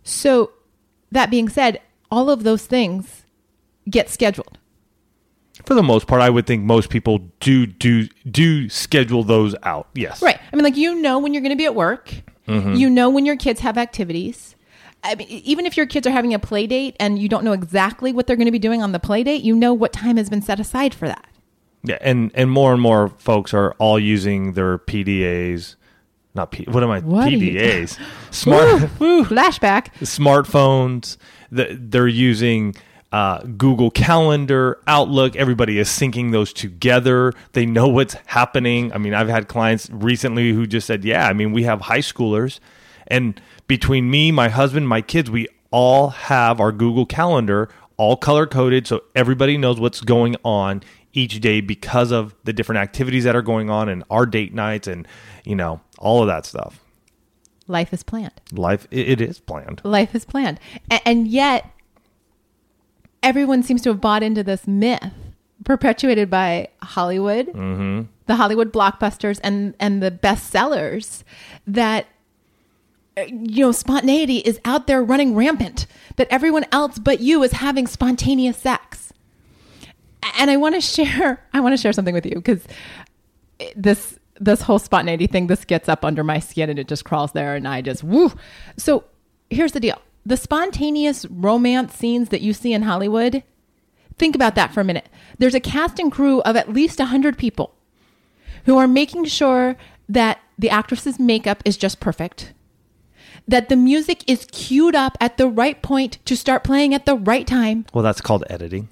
So, 0.03 0.51
that 1.12 1.32
being 1.32 1.50
said, 1.50 1.80
all 2.12 2.30
of 2.30 2.44
those 2.44 2.65
things 2.65 3.24
get 3.89 4.10
scheduled. 4.10 4.60
For 5.65 5.74
the 5.74 5.84
most 5.84 6.08
part, 6.08 6.22
I 6.22 6.30
would 6.30 6.46
think 6.46 6.63
most 6.63 6.89
people 6.89 7.30
do 7.39 7.65
do 7.65 8.08
do 8.30 8.70
schedule 8.70 9.24
those 9.24 9.56
out. 9.63 9.88
Yes. 9.94 10.22
Right. 10.22 10.39
I 10.51 10.56
mean, 10.56 10.63
like, 10.63 10.77
you 10.77 10.96
know 10.96 11.20
when 11.20 11.34
you're 11.34 11.42
going 11.42 11.51
to 11.51 11.56
be 11.56 11.65
at 11.65 11.75
work, 11.75 12.13
mm-hmm. 12.48 12.74
you 12.74 12.89
know 12.89 13.10
when 13.10 13.25
your 13.25 13.38
kids 13.38 13.62
have 13.62 13.77
activities. 13.77 14.56
I 15.03 15.15
mean, 15.15 15.27
even 15.27 15.65
if 15.65 15.75
your 15.75 15.86
kids 15.86 16.08
are 16.08 16.12
having 16.12 16.34
a 16.34 16.39
play 16.39 16.65
date 16.65 16.96
and 17.00 17.20
you 17.20 17.27
don't 17.27 17.44
know 17.44 17.51
exactly 17.51 18.13
what 18.13 18.25
they're 18.25 18.38
going 18.38 18.46
to 18.46 18.51
be 18.51 18.60
doing 18.60 18.82
on 18.82 18.94
the 18.94 19.00
play 19.00 19.24
date, 19.24 19.44
you 19.44 19.53
know 19.56 19.74
what 19.74 19.92
time 19.92 20.18
has 20.18 20.30
been 20.30 20.42
set 20.42 20.60
aside 20.60 20.94
for 20.94 21.08
that. 21.08 21.27
Yeah, 21.84 21.98
and 22.01 22.32
and 22.34 22.50
more 22.50 22.74
and 22.74 22.82
more 22.82 23.10
folks 23.10 23.53
are 23.53 23.74
all 23.74 24.00
using 24.00 24.53
their 24.53 24.77
PDAs, 24.77 25.75
not 26.36 26.52
P. 26.52 26.66
What 26.66 26.84
am 26.84 26.90
I? 26.90 27.00
What 27.00 27.30
PDAs, 27.30 28.00
smart 28.32 28.82
Woo, 29.00 29.24
flashback. 29.25 29.94
smartphones. 30.02 31.18
The, 31.52 31.78
they're 31.80 32.08
using 32.08 32.75
uh, 33.12 33.44
Google 33.44 33.92
Calendar, 33.92 34.80
Outlook. 34.88 35.36
Everybody 35.36 35.78
is 35.78 35.88
syncing 35.90 36.32
those 36.32 36.52
together. 36.52 37.34
They 37.54 37.66
know 37.66 37.88
what's 37.88 38.16
happening. 38.25 38.92
I 38.92 38.98
mean, 38.98 39.13
I've 39.13 39.30
had 39.30 39.48
clients 39.48 39.90
recently 39.92 40.52
who 40.52 40.66
just 40.66 40.88
said, 40.88 41.04
"Yeah, 41.06 41.28
I 41.28 41.34
mean, 41.34 41.52
we 41.52 41.63
have 41.63 41.82
high 41.82 42.00
schoolers, 42.00 42.60
and 43.08 43.40
between 43.68 44.10
me, 44.10 44.32
my 44.32 44.50
husband, 44.50 44.88
my 44.88 45.02
kids, 45.02 45.30
we 45.30 45.48
all 45.70 46.10
have 46.10 46.60
our 46.60 46.72
Google 46.72 47.06
Calendar 47.06 47.70
all 47.96 48.18
color 48.18 48.48
coded, 48.48 48.88
so 48.88 49.04
everybody 49.16 49.58
knows 49.58 49.80
what's 49.80 50.02
going 50.02 50.36
on." 50.44 50.82
Each 51.13 51.39
day 51.39 51.62
because 51.62 52.12
of 52.12 52.36
the 52.43 52.53
different 52.53 52.79
activities 52.79 53.24
that 53.24 53.36
are 53.36 53.41
going 53.41 53.70
on 53.70 53.88
and 53.89 54.03
our 54.10 54.25
date 54.25 54.53
nights 54.53 54.88
and 54.88 55.08
you 55.46 55.55
know 55.55 55.79
all 56.00 56.22
of 56.22 56.27
that 56.27 56.46
stuff 56.46 56.79
Life 57.67 57.93
is 57.93 58.03
planned. 58.03 58.41
life 58.51 58.88
it, 58.91 59.22
is 59.22 59.39
planned 59.39 59.82
Life 59.86 60.13
is 60.15 60.25
planned. 60.25 60.60
And 61.05 61.27
yet, 61.27 61.70
everyone 63.22 63.63
seems 63.63 63.82
to 63.84 63.89
have 63.89 64.01
bought 64.01 64.22
into 64.22 64.43
this 64.43 64.67
myth 64.67 65.13
perpetuated 65.63 66.29
by 66.29 66.67
Hollywood, 66.82 67.48
the 68.25 68.36
Hollywood 68.36 68.74
blockbusters, 68.74 69.39
and, 69.43 69.75
and 69.79 70.03
the 70.03 70.12
bestsellers 70.12 71.24
that 71.65 72.08
uh, 73.15 73.22
you 73.29 73.63
know, 73.65 73.72
spontaneity 73.72 74.38
is 74.39 74.60
out 74.65 74.88
there 74.88 75.01
running 75.03 75.36
rampant, 75.36 75.86
that 76.17 76.27
everyone 76.29 76.65
else 76.72 77.00
but 77.00 77.20
you 77.22 77.43
is 77.43 77.53
having 77.53 77.88
spontaneous 77.88 78.58
sex. 78.58 79.12
And 80.38 80.50
I 80.50 80.58
want 80.58 80.75
to 80.75 80.82
share, 80.82 81.46
I 81.53 81.60
want 81.60 81.74
to 81.74 81.82
share 81.82 81.94
something 81.94 82.13
with 82.13 82.25
you 82.25 82.36
because 82.36 82.65
this 83.75 84.20
this 84.39 84.63
whole 84.63 84.80
spontaneity 84.80 85.27
thing, 85.27 85.48
this 85.48 85.63
gets 85.63 85.88
up 85.88 86.03
under 86.03 86.24
my 86.24 86.39
skin 86.39 86.70
and 86.70 86.80
it 86.80 86.88
just 86.88 87.06
crawls 87.06 87.34
there, 87.34 87.56
and 87.56 87.68
I 87.68 87.82
just 87.82 88.03
woo. 88.03 88.32
So 88.77 89.06
here's 89.50 89.74
the 89.74 89.80
deal: 89.80 90.01
the 90.25 90.38
spontaneous 90.38 91.25
romance 91.25 91.94
scenes 91.96 92.30
that 92.30 92.42
you 92.42 92.53
see 92.53 92.74
in 92.74 92.84
Hollywood. 92.84 93.44
Think 94.18 94.36
about 94.36 94.53
that 94.56 94.72
for 94.72 94.82
a 94.82 94.84
minute. 94.84 95.10
There's 95.39 95.56
a 95.56 95.60
cast 95.60 95.98
and 95.98 96.12
crew 96.12 96.42
of 96.42 96.56
at 96.56 96.72
least 96.72 97.00
100 97.00 97.36
people 97.36 97.74
who 98.65 98.77
are 98.77 98.88
making 98.88 99.25
sure 99.25 99.75
that 100.08 100.39
the 100.58 100.70
actress's 100.70 101.20
makeup 101.20 101.63
is 101.65 101.77
just 101.77 102.00
perfect, 102.00 102.53
that 103.48 103.70
the 103.70 103.75
music 103.75 104.24
is 104.30 104.46
queued 104.51 104.94
up 104.96 105.18
at 105.20 105.38
the 105.38 105.48
right 105.48 105.82
point 105.82 106.20
to 106.25 106.38
start 106.38 106.63
playing 106.63 106.94
at 106.94 107.08
the 107.08 107.15
right 107.15 107.48
time, 107.48 107.86
Well, 107.92 108.03
that's 108.03 108.22
called 108.22 108.44
editing. 108.50 108.88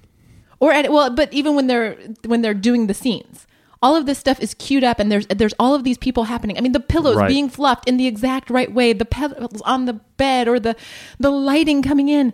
Or 0.62 0.72
at 0.72 0.89
well, 0.91 1.10
but 1.10 1.34
even 1.34 1.56
when 1.56 1.68
they're 1.68 1.96
when 2.25 2.41
they're 2.44 2.53
doing 2.53 2.88
the 2.88 2.94
scenes. 2.94 3.48
All 3.84 3.96
of 3.96 4.06
this 4.06 4.20
stuff 4.20 4.39
is 4.39 4.53
queued 4.53 4.84
up, 4.84 5.00
and 5.00 5.12
there's 5.12 5.25
there's 5.25 5.56
all 5.58 5.74
of 5.74 5.84
these 5.84 5.98
people 5.98 6.25
happening. 6.25 6.56
I 6.56 6.62
mean, 6.62 6.72
the 6.72 6.80
pillows 6.80 7.15
Right. 7.15 7.27
being 7.27 7.50
fluffed 7.50 7.89
in 7.89 7.98
the 7.98 8.06
exact 8.06 8.51
right 8.51 8.72
way, 8.72 8.94
the 8.94 9.06
petals 9.06 9.60
on 9.63 9.86
the 9.86 9.94
bed, 9.94 10.48
or 10.48 10.60
the 10.60 10.75
the 11.20 11.32
lighting 11.32 11.82
coming 11.82 12.08
in. 12.08 12.32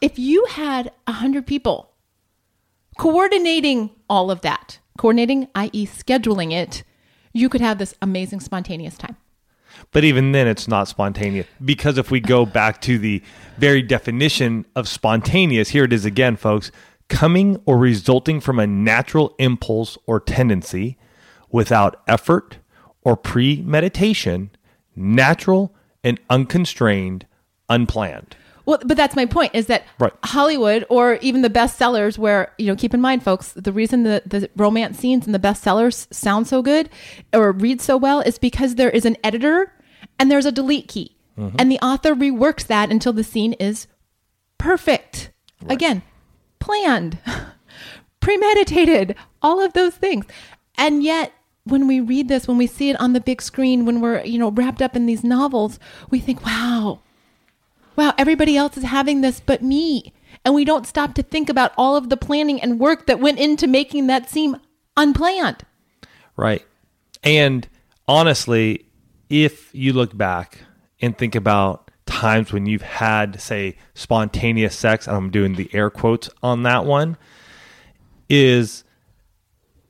If 0.00 0.18
you 0.18 0.46
had 0.48 0.92
a 1.06 1.12
hundred 1.12 1.46
people 1.46 1.90
coordinating 2.98 3.90
all 4.08 4.30
of 4.30 4.40
that, 4.40 4.78
coordinating, 4.96 5.48
i.e., 5.54 5.86
scheduling 5.86 6.52
it, 6.52 6.84
you 7.34 7.50
could 7.50 7.60
have 7.60 7.76
this 7.76 7.94
amazing 8.00 8.40
spontaneous 8.40 8.96
time. 8.96 9.16
But 9.92 10.04
even 10.04 10.32
then, 10.32 10.46
it's 10.46 10.66
not 10.66 10.88
spontaneous 10.88 11.46
because 11.62 11.98
if 11.98 12.10
we 12.10 12.18
go 12.18 12.46
back 12.46 12.80
to 12.82 12.96
the 12.98 13.22
very 13.58 13.82
definition 13.82 14.64
of 14.74 14.88
spontaneous, 14.88 15.68
here 15.68 15.84
it 15.84 15.92
is 15.92 16.06
again, 16.06 16.36
folks 16.36 16.70
coming 17.08 17.60
or 17.66 17.78
resulting 17.78 18.40
from 18.40 18.58
a 18.58 18.66
natural 18.66 19.34
impulse 19.38 19.96
or 20.06 20.20
tendency 20.20 20.96
without 21.50 22.02
effort 22.08 22.58
or 23.02 23.16
premeditation, 23.16 24.50
natural 24.94 25.74
and 26.02 26.20
unconstrained, 26.28 27.26
unplanned. 27.68 28.36
Well, 28.64 28.80
but 28.84 28.96
that's 28.96 29.14
my 29.14 29.26
point 29.26 29.54
is 29.54 29.66
that 29.66 29.84
Right. 30.00 30.12
Hollywood 30.24 30.84
or 30.90 31.14
even 31.22 31.42
the 31.42 31.50
bestsellers 31.50 32.18
where, 32.18 32.52
you 32.58 32.66
know, 32.66 32.74
keep 32.74 32.92
in 32.92 33.00
mind, 33.00 33.22
folks, 33.22 33.52
the 33.52 33.72
reason 33.72 34.02
that 34.02 34.28
the 34.28 34.50
romance 34.56 34.98
scenes 34.98 35.24
in 35.24 35.32
the 35.32 35.38
bestsellers 35.38 36.12
sound 36.12 36.48
so 36.48 36.62
good 36.62 36.90
or 37.32 37.52
read 37.52 37.80
so 37.80 37.96
well 37.96 38.20
is 38.20 38.38
because 38.38 38.74
there 38.74 38.90
is 38.90 39.04
an 39.04 39.16
editor 39.22 39.72
and 40.18 40.30
there's 40.30 40.46
a 40.46 40.52
delete 40.52 40.88
key. 40.88 41.16
Mm-hmm. 41.38 41.56
And 41.60 41.70
the 41.70 41.78
author 41.78 42.14
reworks 42.14 42.66
that 42.66 42.90
until 42.90 43.12
the 43.12 43.22
scene 43.22 43.52
is 43.54 43.86
perfect. 44.58 45.30
Again, 45.68 46.02
planned, 46.58 47.18
premeditated, 48.20 49.14
all 49.42 49.60
of 49.60 49.72
those 49.72 49.94
things. 49.94 50.26
And 50.76 51.02
yet, 51.02 51.32
when 51.64 51.86
we 51.86 52.00
read 52.00 52.28
this, 52.28 52.46
when 52.46 52.58
we 52.58 52.66
see 52.66 52.90
it 52.90 53.00
on 53.00 53.12
the 53.12 53.20
big 53.20 53.42
screen, 53.42 53.84
when 53.84 54.00
we're, 54.00 54.22
you 54.24 54.38
know, 54.38 54.50
wrapped 54.50 54.80
up 54.80 54.94
in 54.94 55.06
these 55.06 55.24
novels, 55.24 55.78
we 56.10 56.20
think, 56.20 56.44
wow, 56.44 57.00
wow, 57.96 58.14
everybody 58.16 58.56
else 58.56 58.76
is 58.76 58.84
having 58.84 59.20
this 59.20 59.40
but 59.40 59.62
me. 59.62 60.12
And 60.44 60.54
we 60.54 60.64
don't 60.64 60.86
stop 60.86 61.14
to 61.14 61.22
think 61.22 61.48
about 61.48 61.72
all 61.76 61.96
of 61.96 62.08
the 62.08 62.16
planning 62.16 62.60
and 62.60 62.78
work 62.78 63.06
that 63.06 63.18
went 63.18 63.40
into 63.40 63.66
making 63.66 64.06
that 64.06 64.30
seem 64.30 64.56
unplanned. 64.96 65.64
Right. 66.36 66.64
And 67.24 67.66
honestly, 68.06 68.86
if 69.28 69.74
you 69.74 69.92
look 69.92 70.16
back 70.16 70.58
and 71.00 71.16
think 71.18 71.34
about 71.34 71.85
times 72.06 72.52
when 72.52 72.66
you've 72.66 72.82
had, 72.82 73.40
say, 73.40 73.76
spontaneous 73.94 74.76
sex, 74.76 75.06
and 75.06 75.16
I'm 75.16 75.30
doing 75.30 75.54
the 75.54 75.68
air 75.72 75.90
quotes 75.90 76.30
on 76.42 76.62
that 76.62 76.84
one, 76.84 77.16
is 78.28 78.84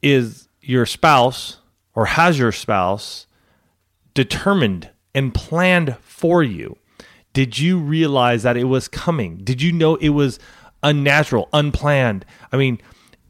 is 0.03 0.49
your 0.61 0.87
spouse 0.87 1.59
or 1.95 2.07
has 2.07 2.39
your 2.39 2.53
spouse 2.53 3.27
determined 4.15 4.91
and 5.15 5.33
planned 5.33 5.97
for 6.01 6.43
you? 6.43 6.77
Did 7.33 7.59
you 7.59 7.79
realize 7.79 8.43
that 8.43 8.57
it 8.57 8.65
was 8.65 8.89
coming? 8.89 9.39
Did 9.39 9.63
you 9.63 9.73
know 9.73 9.97
it 9.97 10.11
was 10.11 10.39
unnatural, 10.83 11.49
unplanned? 11.53 12.25
I 12.53 12.57
mean, 12.57 12.81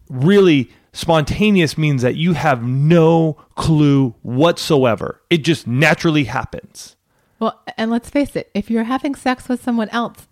really, 0.08 0.70
spontaneous 0.92 1.76
means 1.76 2.02
that 2.02 2.16
you 2.16 2.32
have 2.32 2.62
no 2.62 3.36
clue 3.54 4.14
whatsoever. 4.22 5.22
It 5.30 5.38
just 5.38 5.66
naturally 5.66 6.24
happens. 6.24 6.95
Well, 7.38 7.62
and 7.76 7.90
let's 7.90 8.08
face 8.10 8.34
it, 8.36 8.50
if 8.54 8.70
you're 8.70 8.84
having 8.84 9.14
sex 9.14 9.48
with 9.48 9.62
someone 9.62 9.88
else, 9.90 10.26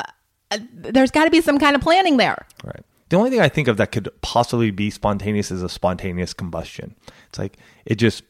uh, 0.00 0.04
uh, 0.50 0.58
there's 0.72 1.10
got 1.10 1.24
to 1.24 1.30
be 1.30 1.40
some 1.40 1.58
kind 1.58 1.76
of 1.76 1.82
planning 1.82 2.16
there. 2.16 2.46
Right. 2.64 2.82
The 3.08 3.16
only 3.16 3.30
thing 3.30 3.40
I 3.40 3.48
think 3.48 3.68
of 3.68 3.76
that 3.76 3.92
could 3.92 4.08
possibly 4.22 4.70
be 4.70 4.90
spontaneous 4.90 5.50
is 5.50 5.62
a 5.62 5.68
spontaneous 5.68 6.32
combustion. 6.32 6.94
It's 7.28 7.38
like 7.38 7.56
it 7.84 7.96
just 7.96 8.22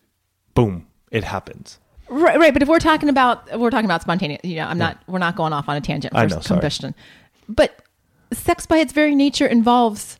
boom, 0.54 0.86
it 1.10 1.24
happens. 1.24 1.78
Right, 2.08 2.38
right. 2.38 2.52
But 2.52 2.62
if 2.62 2.68
we're 2.68 2.78
talking 2.78 3.08
about 3.08 3.58
we're 3.58 3.70
talking 3.70 3.84
about 3.84 4.02
spontaneous, 4.02 4.40
you 4.42 4.56
know, 4.56 4.66
I'm 4.66 4.78
not 4.78 4.98
we're 5.06 5.18
not 5.18 5.36
going 5.36 5.52
off 5.52 5.68
on 5.68 5.76
a 5.76 5.80
tangent 5.80 6.14
I 6.14 6.26
for 6.28 6.34
know, 6.36 6.40
sorry. 6.40 6.58
combustion. 6.60 6.94
But 7.48 7.82
sex 8.32 8.66
by 8.66 8.78
its 8.78 8.92
very 8.92 9.14
nature 9.14 9.46
involves 9.46 10.18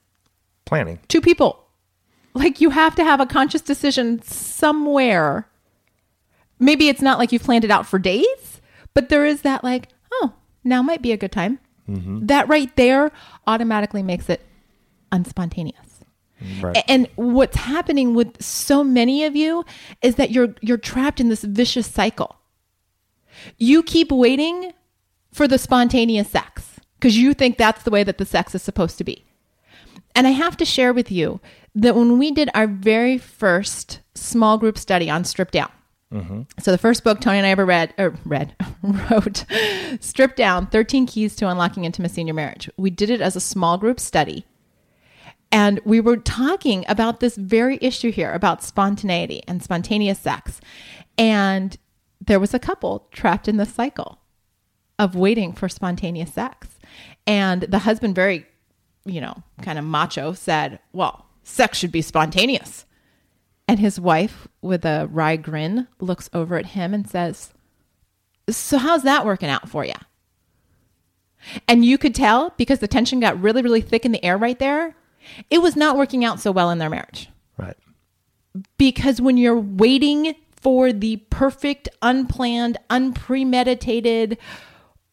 Planning. 0.67 1.01
two 1.09 1.21
people. 1.21 1.65
Like 2.35 2.61
you 2.61 2.71
have 2.71 2.95
to 2.97 3.05
have 3.05 3.19
a 3.21 3.27
conscious 3.27 3.61
decision 3.63 4.23
somewhere. 4.23 5.49
Maybe 6.61 6.89
it's 6.89 7.03
not 7.03 7.19
like 7.19 7.33
you've 7.33 7.43
planned 7.43 7.65
it 7.65 7.71
out 7.71 7.87
for 7.87 7.99
days, 7.99 8.61
but 8.95 9.09
there 9.09 9.25
is 9.25 9.43
that 9.43 9.65
like, 9.65 9.89
oh, 10.13 10.35
now 10.63 10.83
might 10.83 11.03
be 11.03 11.13
a 11.13 11.17
good 11.17 11.33
time. 11.33 11.59
Mm-hmm. 11.89 12.27
That 12.27 12.49
right 12.49 12.75
there 12.77 13.11
automatically 13.47 14.03
makes 14.03 14.29
it 14.29 14.47
unspontaneous. 15.11 16.05
Mm-hmm. 16.43 16.65
Right. 16.65 16.85
And 16.87 17.09
what's 17.17 17.57
happening 17.57 18.15
with 18.15 18.43
so 18.43 18.85
many 18.85 19.25
of 19.25 19.35
you 19.35 19.65
is 20.03 20.15
that 20.15 20.31
you're 20.31 20.55
you're 20.61 20.79
trapped 20.79 21.21
in 21.21 21.29
this 21.29 21.43
vicious 21.43 21.87
cycle. 21.87 22.37
You 23.59 23.83
keep 23.83 24.13
waiting 24.13 24.73
for 25.33 25.49
the 25.49 25.59
spontaneous 25.59 26.29
sex 26.29 26.81
because 26.99 27.17
you 27.17 27.35
think 27.35 27.57
that's 27.57 27.83
the 27.83 27.91
way 27.91 28.05
that 28.05 28.19
the 28.19 28.27
sex 28.27 28.55
is 28.55 28.63
supposed 28.63 28.99
to 28.99 29.05
be. 29.05 29.25
And 30.15 30.27
I 30.27 30.31
have 30.31 30.57
to 30.59 30.65
share 30.65 30.93
with 30.93 31.11
you 31.11 31.41
that 31.75 31.95
when 31.95 32.19
we 32.19 32.31
did 32.31 32.51
our 32.55 32.67
very 32.67 33.17
first 33.17 34.01
small 34.15 34.59
group 34.59 34.77
study 34.77 35.09
on 35.09 35.25
strip 35.25 35.51
down, 36.13 36.43
so 36.59 36.73
the 36.73 36.79
first 36.79 37.05
book 37.05 37.21
Tony 37.21 37.39
and 37.39 37.47
I 37.47 37.51
ever 37.51 37.65
read, 37.65 37.95
or 37.97 38.15
read, 38.25 38.55
wrote, 38.83 39.45
Strip 40.01 40.35
Down 40.35 40.67
13 40.67 41.07
Keys 41.07 41.37
to 41.37 41.49
Unlocking 41.49 41.85
Intimacy 41.85 42.21
in 42.21 42.27
Your 42.27 42.35
Marriage. 42.35 42.69
We 42.77 42.91
did 42.91 43.11
it 43.11 43.21
as 43.21 43.37
a 43.37 43.41
small 43.41 43.79
group 43.79 44.01
study. 44.01 44.45
And 45.53 45.81
we 45.85 46.01
were 46.01 46.17
talking 46.17 46.85
about 46.89 47.21
this 47.21 47.37
very 47.37 47.79
issue 47.81 48.13
here 48.13 48.33
about 48.33 48.63
spontaneity 48.63 49.43
and 49.49 49.63
spontaneous 49.63 50.19
sex. 50.19 50.61
And 51.19 51.77
there 52.21 52.41
was 52.41 52.55
a 52.55 52.59
couple 52.59 53.09
trapped 53.11 53.49
in 53.49 53.57
the 53.57 53.67
cycle 53.67 54.21
of 54.99 55.15
waiting 55.15 55.53
for 55.53 55.69
spontaneous 55.69 56.35
sex. 56.35 56.69
And 57.27 57.63
the 57.63 57.81
husband, 57.81 58.15
very, 58.15 58.47
you 59.05 59.21
know, 59.21 59.43
kind 59.63 59.79
of 59.79 59.85
macho, 59.85 60.35
said, 60.35 60.79
Well, 60.93 61.27
sex 61.43 61.79
should 61.79 61.93
be 61.93 62.03
spontaneous. 62.03 62.85
And 63.71 63.79
his 63.79 64.01
wife, 64.01 64.49
with 64.61 64.85
a 64.85 65.07
wry 65.13 65.37
grin, 65.37 65.87
looks 66.01 66.29
over 66.33 66.57
at 66.57 66.67
him 66.67 66.93
and 66.93 67.09
says, 67.09 67.53
So, 68.51 68.79
how's 68.79 69.05
that 69.05 69.25
working 69.25 69.49
out 69.49 69.69
for 69.69 69.85
you? 69.85 69.95
And 71.69 71.85
you 71.85 71.97
could 71.97 72.13
tell 72.13 72.53
because 72.57 72.81
the 72.81 72.89
tension 72.89 73.21
got 73.21 73.41
really, 73.41 73.63
really 73.63 73.81
thick 73.81 74.05
in 74.05 74.11
the 74.11 74.25
air 74.25 74.37
right 74.37 74.59
there, 74.59 74.97
it 75.51 75.63
was 75.63 75.77
not 75.77 75.97
working 75.97 76.25
out 76.25 76.41
so 76.41 76.51
well 76.51 76.69
in 76.73 76.79
their 76.79 76.91
marriage. 76.91 77.29
Right. 77.59 77.77
Because 78.77 79.21
when 79.21 79.37
you're 79.37 79.61
waiting 79.61 80.35
for 80.51 80.93
the 80.93 81.19
perfect, 81.31 81.89
unplanned, 82.03 82.77
unpremeditated, 82.91 84.37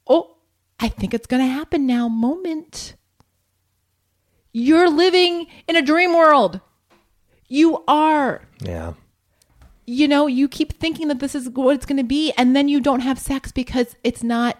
oh, 0.08 0.36
I 0.80 0.88
think 0.90 1.14
it's 1.14 1.28
going 1.28 1.44
to 1.44 1.54
happen 1.54 1.86
now 1.86 2.08
moment, 2.08 2.96
you're 4.52 4.90
living 4.90 5.46
in 5.68 5.76
a 5.76 5.84
dream 5.84 6.14
world. 6.14 6.60
You 7.48 7.84
are 7.88 8.42
Yeah. 8.62 8.94
you 9.86 10.08
know, 10.08 10.28
you 10.28 10.48
keep 10.50 10.74
thinking 10.80 11.08
that 11.08 11.20
this 11.20 11.34
is 11.34 11.50
what 11.50 11.76
it's 11.76 11.86
going 11.86 11.98
to 11.98 12.04
be, 12.04 12.32
and 12.38 12.56
then 12.56 12.68
you 12.68 12.82
don't 12.82 13.00
have 13.00 13.18
sex 13.18 13.52
because 13.52 13.96
it's 14.04 14.22
not 14.24 14.60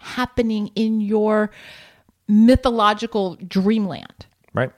happening 0.00 0.70
in 0.74 1.00
your 1.00 1.50
mythological 2.26 3.36
dreamland. 3.46 4.26
Right. 4.52 4.72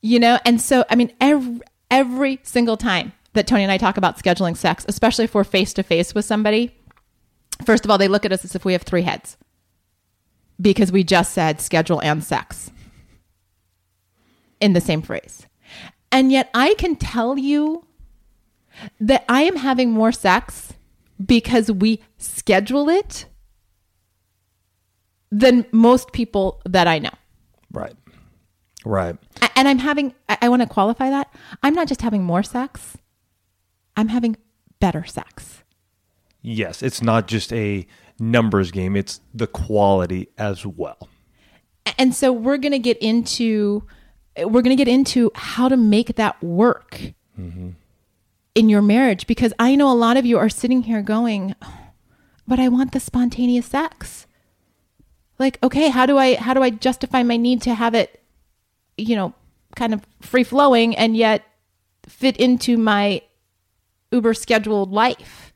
You 0.00 0.18
know, 0.20 0.38
and 0.44 0.60
so 0.60 0.84
I 0.90 0.94
mean, 0.96 1.12
every 1.20 1.60
every 1.90 2.40
single 2.42 2.76
time 2.76 3.12
that 3.34 3.46
Tony 3.46 3.62
and 3.62 3.72
I 3.72 3.78
talk 3.78 3.96
about 3.96 4.18
scheduling 4.22 4.56
sex, 4.56 4.84
especially 4.88 5.24
if 5.24 5.34
we're 5.34 5.44
face 5.44 5.72
to 5.74 5.82
face 5.82 6.14
with 6.14 6.24
somebody, 6.24 6.76
first 7.64 7.84
of 7.84 7.90
all, 7.90 7.98
they 7.98 8.08
look 8.08 8.24
at 8.24 8.32
us 8.32 8.44
as 8.44 8.54
if 8.54 8.64
we 8.64 8.72
have 8.72 8.82
three 8.82 9.02
heads 9.02 9.36
because 10.60 10.92
we 10.92 11.02
just 11.02 11.32
said 11.32 11.60
schedule 11.60 12.00
and 12.02 12.22
sex 12.22 12.70
in 14.60 14.72
the 14.74 14.80
same 14.80 15.02
phrase. 15.02 15.46
And 16.12 16.30
yet 16.30 16.50
I 16.54 16.74
can 16.74 16.94
tell 16.96 17.38
you 17.38 17.86
that 19.00 19.24
I 19.28 19.42
am 19.42 19.56
having 19.56 19.90
more 19.90 20.12
sex 20.12 20.74
because 21.24 21.70
we 21.72 22.00
schedule 22.18 22.88
it 22.88 23.26
than 25.30 25.66
most 25.72 26.12
people 26.12 26.60
that 26.66 26.86
I 26.86 26.98
know. 26.98 27.10
Right. 27.72 27.94
Right. 28.84 29.16
And 29.56 29.68
I'm 29.68 29.78
having, 29.78 30.14
I, 30.28 30.48
want 30.48 30.62
to 30.62 30.68
qualify 30.68 31.10
that. 31.10 31.32
I'm 31.62 31.74
not 31.74 31.88
just 31.88 32.02
having 32.02 32.22
more 32.22 32.42
sex, 32.42 32.96
I'm 33.96 34.08
having 34.08 34.36
better 34.80 35.04
sex. 35.04 35.62
Yes, 36.42 36.82
it's 36.82 37.00
not 37.00 37.28
just 37.28 37.52
a 37.52 37.86
numbers 38.18 38.70
game, 38.72 38.96
it's 38.96 39.20
the 39.32 39.46
quality 39.46 40.28
as 40.36 40.66
well. 40.66 41.08
And 41.98 42.14
so 42.14 42.32
we're 42.32 42.56
going 42.58 42.72
to 42.72 42.78
get 42.78 42.98
into, 42.98 43.86
we're 44.36 44.62
going 44.62 44.76
to 44.76 44.76
get 44.76 44.88
into 44.88 45.30
how 45.34 45.68
to 45.68 45.76
make 45.76 46.16
that 46.16 46.42
work 46.42 47.00
mm-hmm. 47.38 47.70
in 48.54 48.68
your 48.68 48.82
marriage 48.82 49.26
because 49.26 49.52
I 49.58 49.74
know 49.74 49.90
a 49.90 49.94
lot 49.94 50.16
of 50.16 50.24
you 50.24 50.38
are 50.38 50.48
sitting 50.48 50.82
here 50.82 51.02
going, 51.02 51.54
but 52.46 52.58
I 52.58 52.68
want 52.68 52.92
the 52.92 53.00
spontaneous 53.00 53.66
sex. 53.66 54.26
Like, 55.38 55.58
okay, 55.62 55.88
how 55.88 56.06
do 56.06 56.18
I 56.18 56.36
how 56.36 56.54
do 56.54 56.62
I 56.62 56.70
justify 56.70 57.22
my 57.22 57.36
need 57.36 57.62
to 57.62 57.74
have 57.74 57.94
it, 57.94 58.22
you 58.96 59.16
know, 59.16 59.34
kind 59.76 59.92
of 59.92 60.02
free 60.20 60.44
flowing 60.44 60.96
and 60.96 61.16
yet 61.16 61.44
fit 62.06 62.36
into 62.36 62.76
my 62.76 63.22
uber 64.12 64.34
scheduled 64.34 64.92
life? 64.92 65.52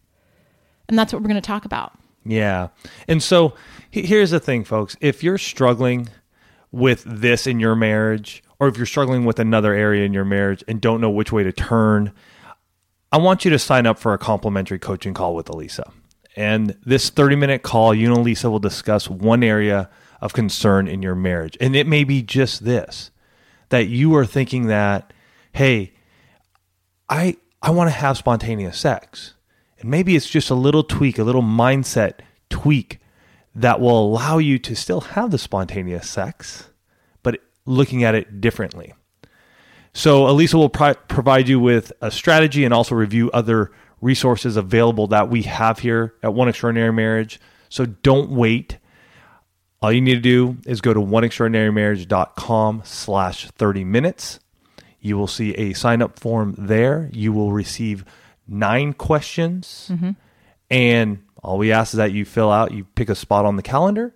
And 0.88 0.98
that's 0.98 1.12
what 1.12 1.22
we're 1.22 1.28
going 1.28 1.40
to 1.40 1.46
talk 1.46 1.64
about. 1.64 1.92
Yeah. 2.24 2.68
And 3.06 3.22
so 3.22 3.54
here's 3.90 4.30
the 4.30 4.40
thing, 4.40 4.64
folks. 4.64 4.96
If 5.00 5.22
you're 5.22 5.38
struggling 5.38 6.08
with 6.72 7.04
this 7.06 7.46
in 7.46 7.60
your 7.60 7.76
marriage, 7.76 8.42
or 8.58 8.68
if 8.68 8.76
you're 8.76 8.86
struggling 8.86 9.24
with 9.24 9.38
another 9.38 9.74
area 9.74 10.04
in 10.04 10.12
your 10.12 10.24
marriage 10.24 10.64
and 10.66 10.80
don't 10.80 11.00
know 11.00 11.10
which 11.10 11.32
way 11.32 11.42
to 11.42 11.52
turn, 11.52 12.12
I 13.12 13.18
want 13.18 13.44
you 13.44 13.50
to 13.50 13.58
sign 13.58 13.86
up 13.86 13.98
for 13.98 14.12
a 14.12 14.18
complimentary 14.18 14.78
coaching 14.78 15.14
call 15.14 15.34
with 15.34 15.46
Alisa. 15.46 15.90
And 16.36 16.76
this 16.84 17.10
30 17.10 17.36
minute 17.36 17.62
call, 17.62 17.94
you 17.94 18.12
and 18.12 18.24
Alisa 18.24 18.50
will 18.50 18.58
discuss 18.58 19.08
one 19.08 19.42
area 19.42 19.88
of 20.20 20.32
concern 20.32 20.88
in 20.88 21.02
your 21.02 21.14
marriage. 21.14 21.56
And 21.60 21.74
it 21.74 21.86
may 21.86 22.04
be 22.04 22.22
just 22.22 22.64
this 22.64 23.10
that 23.68 23.88
you 23.88 24.14
are 24.14 24.26
thinking 24.26 24.66
that, 24.66 25.12
hey, 25.52 25.92
I 27.08 27.36
I 27.62 27.70
want 27.70 27.88
to 27.90 27.96
have 27.96 28.18
spontaneous 28.18 28.78
sex. 28.78 29.34
And 29.80 29.90
maybe 29.90 30.16
it's 30.16 30.28
just 30.28 30.50
a 30.50 30.54
little 30.54 30.84
tweak, 30.84 31.18
a 31.18 31.24
little 31.24 31.42
mindset 31.42 32.20
tweak 32.48 33.00
that 33.54 33.80
will 33.80 33.98
allow 33.98 34.38
you 34.38 34.58
to 34.58 34.76
still 34.76 35.00
have 35.00 35.30
the 35.30 35.38
spontaneous 35.38 36.08
sex, 36.08 36.70
looking 37.66 38.04
at 38.04 38.14
it 38.14 38.40
differently. 38.40 38.94
So, 39.92 40.22
Alisa 40.22 40.54
will 40.54 40.68
pro- 40.68 40.94
provide 40.94 41.48
you 41.48 41.58
with 41.58 41.92
a 42.00 42.10
strategy 42.10 42.64
and 42.64 42.72
also 42.72 42.94
review 42.94 43.30
other 43.32 43.72
resources 44.00 44.56
available 44.56 45.06
that 45.08 45.30
we 45.30 45.42
have 45.42 45.78
here 45.78 46.14
at 46.22 46.34
One 46.34 46.48
Extraordinary 46.48 46.92
Marriage. 46.92 47.40
So, 47.68 47.86
don't 47.86 48.30
wait. 48.30 48.78
All 49.80 49.92
you 49.92 50.00
need 50.00 50.14
to 50.14 50.20
do 50.20 50.58
is 50.66 50.80
go 50.80 50.94
to 50.94 51.00
oneextraordinarymarriage.com 51.00 52.82
slash 52.84 53.50
30 53.52 53.84
minutes. 53.84 54.40
You 55.00 55.16
will 55.16 55.26
see 55.26 55.52
a 55.54 55.72
sign 55.72 56.02
up 56.02 56.18
form 56.18 56.54
there. 56.58 57.08
You 57.12 57.32
will 57.32 57.52
receive 57.52 58.04
nine 58.48 58.92
questions. 58.92 59.88
Mm-hmm. 59.92 60.10
And 60.70 61.22
all 61.42 61.58
we 61.58 61.72
ask 61.72 61.94
is 61.94 61.98
that 61.98 62.12
you 62.12 62.24
fill 62.24 62.50
out, 62.50 62.72
you 62.72 62.84
pick 62.84 63.08
a 63.08 63.14
spot 63.14 63.44
on 63.44 63.56
the 63.56 63.62
calendar, 63.62 64.14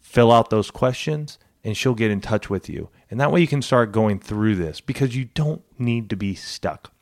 fill 0.00 0.32
out 0.32 0.50
those 0.50 0.70
questions, 0.70 1.38
and 1.64 1.76
she'll 1.76 1.94
get 1.94 2.10
in 2.10 2.20
touch 2.20 2.50
with 2.50 2.68
you. 2.68 2.88
And 3.10 3.20
that 3.20 3.30
way 3.30 3.40
you 3.40 3.46
can 3.46 3.62
start 3.62 3.92
going 3.92 4.18
through 4.18 4.56
this 4.56 4.80
because 4.80 5.16
you 5.16 5.26
don't 5.26 5.62
need 5.78 6.10
to 6.10 6.16
be 6.16 6.34
stuck. 6.34 6.92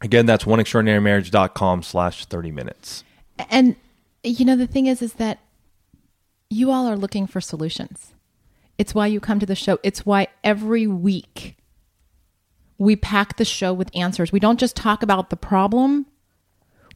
Again, 0.00 0.26
that's 0.26 0.44
oneextraordinarymarriage.com 0.44 1.82
slash 1.82 2.26
30 2.26 2.50
minutes. 2.50 3.04
And 3.50 3.76
you 4.22 4.44
know 4.44 4.56
the 4.56 4.66
thing 4.66 4.86
is 4.86 5.00
is 5.00 5.14
that 5.14 5.38
you 6.50 6.70
all 6.70 6.86
are 6.86 6.96
looking 6.96 7.26
for 7.26 7.40
solutions. 7.40 8.12
It's 8.78 8.94
why 8.94 9.06
you 9.06 9.20
come 9.20 9.40
to 9.40 9.46
the 9.46 9.54
show. 9.54 9.78
It's 9.82 10.04
why 10.04 10.28
every 10.44 10.86
week 10.86 11.56
we 12.78 12.94
pack 12.94 13.36
the 13.36 13.44
show 13.44 13.72
with 13.72 13.90
answers. 13.94 14.32
We 14.32 14.40
don't 14.40 14.60
just 14.60 14.76
talk 14.76 15.02
about 15.02 15.30
the 15.30 15.36
problem. 15.36 16.06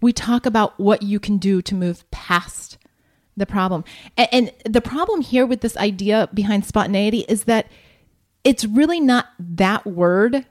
We 0.02 0.12
talk 0.12 0.44
about 0.44 0.78
what 0.78 1.02
you 1.02 1.18
can 1.18 1.38
do 1.38 1.62
to 1.62 1.74
move 1.74 2.10
past 2.10 2.78
the 3.40 3.46
problem. 3.46 3.82
And, 4.16 4.28
and 4.32 4.52
the 4.72 4.80
problem 4.80 5.20
here 5.20 5.44
with 5.44 5.62
this 5.62 5.76
idea 5.76 6.28
behind 6.32 6.64
spontaneity 6.64 7.24
is 7.28 7.44
that 7.44 7.66
it's 8.44 8.64
really 8.64 9.00
not 9.00 9.26
that 9.38 9.84
word. 9.84 10.46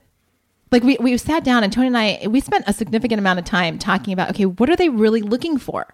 Like 0.70 0.82
we, 0.82 0.98
we 1.00 1.16
sat 1.16 1.42
down 1.42 1.64
and 1.64 1.72
Tony 1.72 1.86
and 1.86 1.96
I 1.96 2.26
we 2.28 2.40
spent 2.40 2.64
a 2.68 2.72
significant 2.72 3.18
amount 3.18 3.38
of 3.38 3.44
time 3.44 3.78
talking 3.78 4.12
about 4.12 4.30
okay 4.30 4.46
what 4.46 4.70
are 4.70 4.76
they 4.76 4.88
really 4.88 5.22
looking 5.22 5.58
for? 5.58 5.86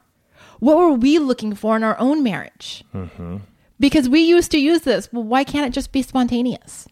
What 0.58 0.76
were 0.76 0.92
we 0.92 1.18
looking 1.18 1.54
for 1.54 1.76
in 1.76 1.82
our 1.82 1.98
own 1.98 2.22
marriage? 2.22 2.84
Mm-hmm. 2.94 3.38
Because 3.78 4.08
we 4.08 4.20
used 4.20 4.50
to 4.50 4.58
use 4.58 4.82
this 4.82 5.10
well 5.12 5.22
why 5.22 5.44
can't 5.44 5.66
it 5.66 5.72
just 5.72 5.92
be 5.92 6.02
spontaneous? 6.02 6.86